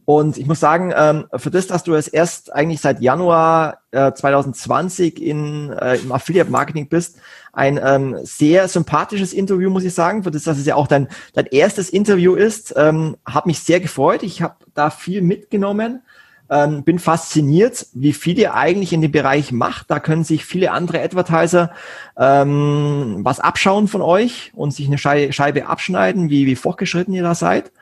[0.05, 4.13] Und ich muss sagen, ähm, für das, dass du es erst eigentlich seit Januar äh,
[4.13, 7.19] 2020 in, äh, im Affiliate-Marketing bist,
[7.53, 10.25] ein ähm, sehr sympathisches Interview, muss ich sagen.
[10.25, 13.79] Für das, dass es ja auch dein, dein erstes Interview ist, ähm, hat mich sehr
[13.79, 14.23] gefreut.
[14.23, 16.03] Ich habe da viel mitgenommen.
[16.85, 19.91] Bin fasziniert, wie viel ihr eigentlich in dem Bereich macht.
[19.91, 21.71] Da können sich viele andere Advertiser
[22.19, 27.35] ähm, was abschauen von euch und sich eine Scheibe abschneiden, wie, wie fortgeschritten ihr da
[27.35, 27.73] seid.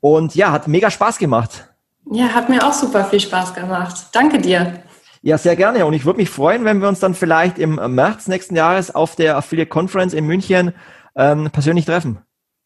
[0.00, 1.68] Und ja, hat mega Spaß gemacht.
[2.10, 4.08] Ja, hat mir auch super viel Spaß gemacht.
[4.12, 4.82] Danke dir.
[5.22, 5.84] Ja, sehr gerne.
[5.84, 9.16] Und ich würde mich freuen, wenn wir uns dann vielleicht im März nächsten Jahres auf
[9.16, 10.72] der Affiliate Conference in München
[11.16, 12.18] ähm, persönlich treffen.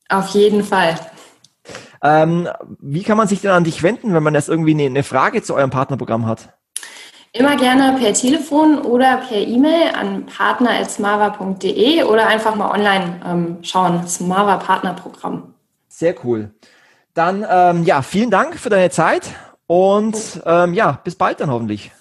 [0.08, 0.94] Auf jeden Fall.
[2.02, 2.48] Ähm,
[2.80, 5.42] wie kann man sich denn an dich wenden, wenn man jetzt irgendwie eine, eine Frage
[5.42, 6.50] zu eurem Partnerprogramm hat?
[7.32, 14.06] Immer gerne per Telefon oder per E-Mail an partner.smava.de oder einfach mal online ähm, schauen,
[14.06, 15.54] Smava Partnerprogramm.
[15.88, 16.50] Sehr cool.
[17.14, 19.34] Dann ähm, ja, vielen Dank für deine Zeit
[19.66, 21.92] und ähm, ja, bis bald dann hoffentlich.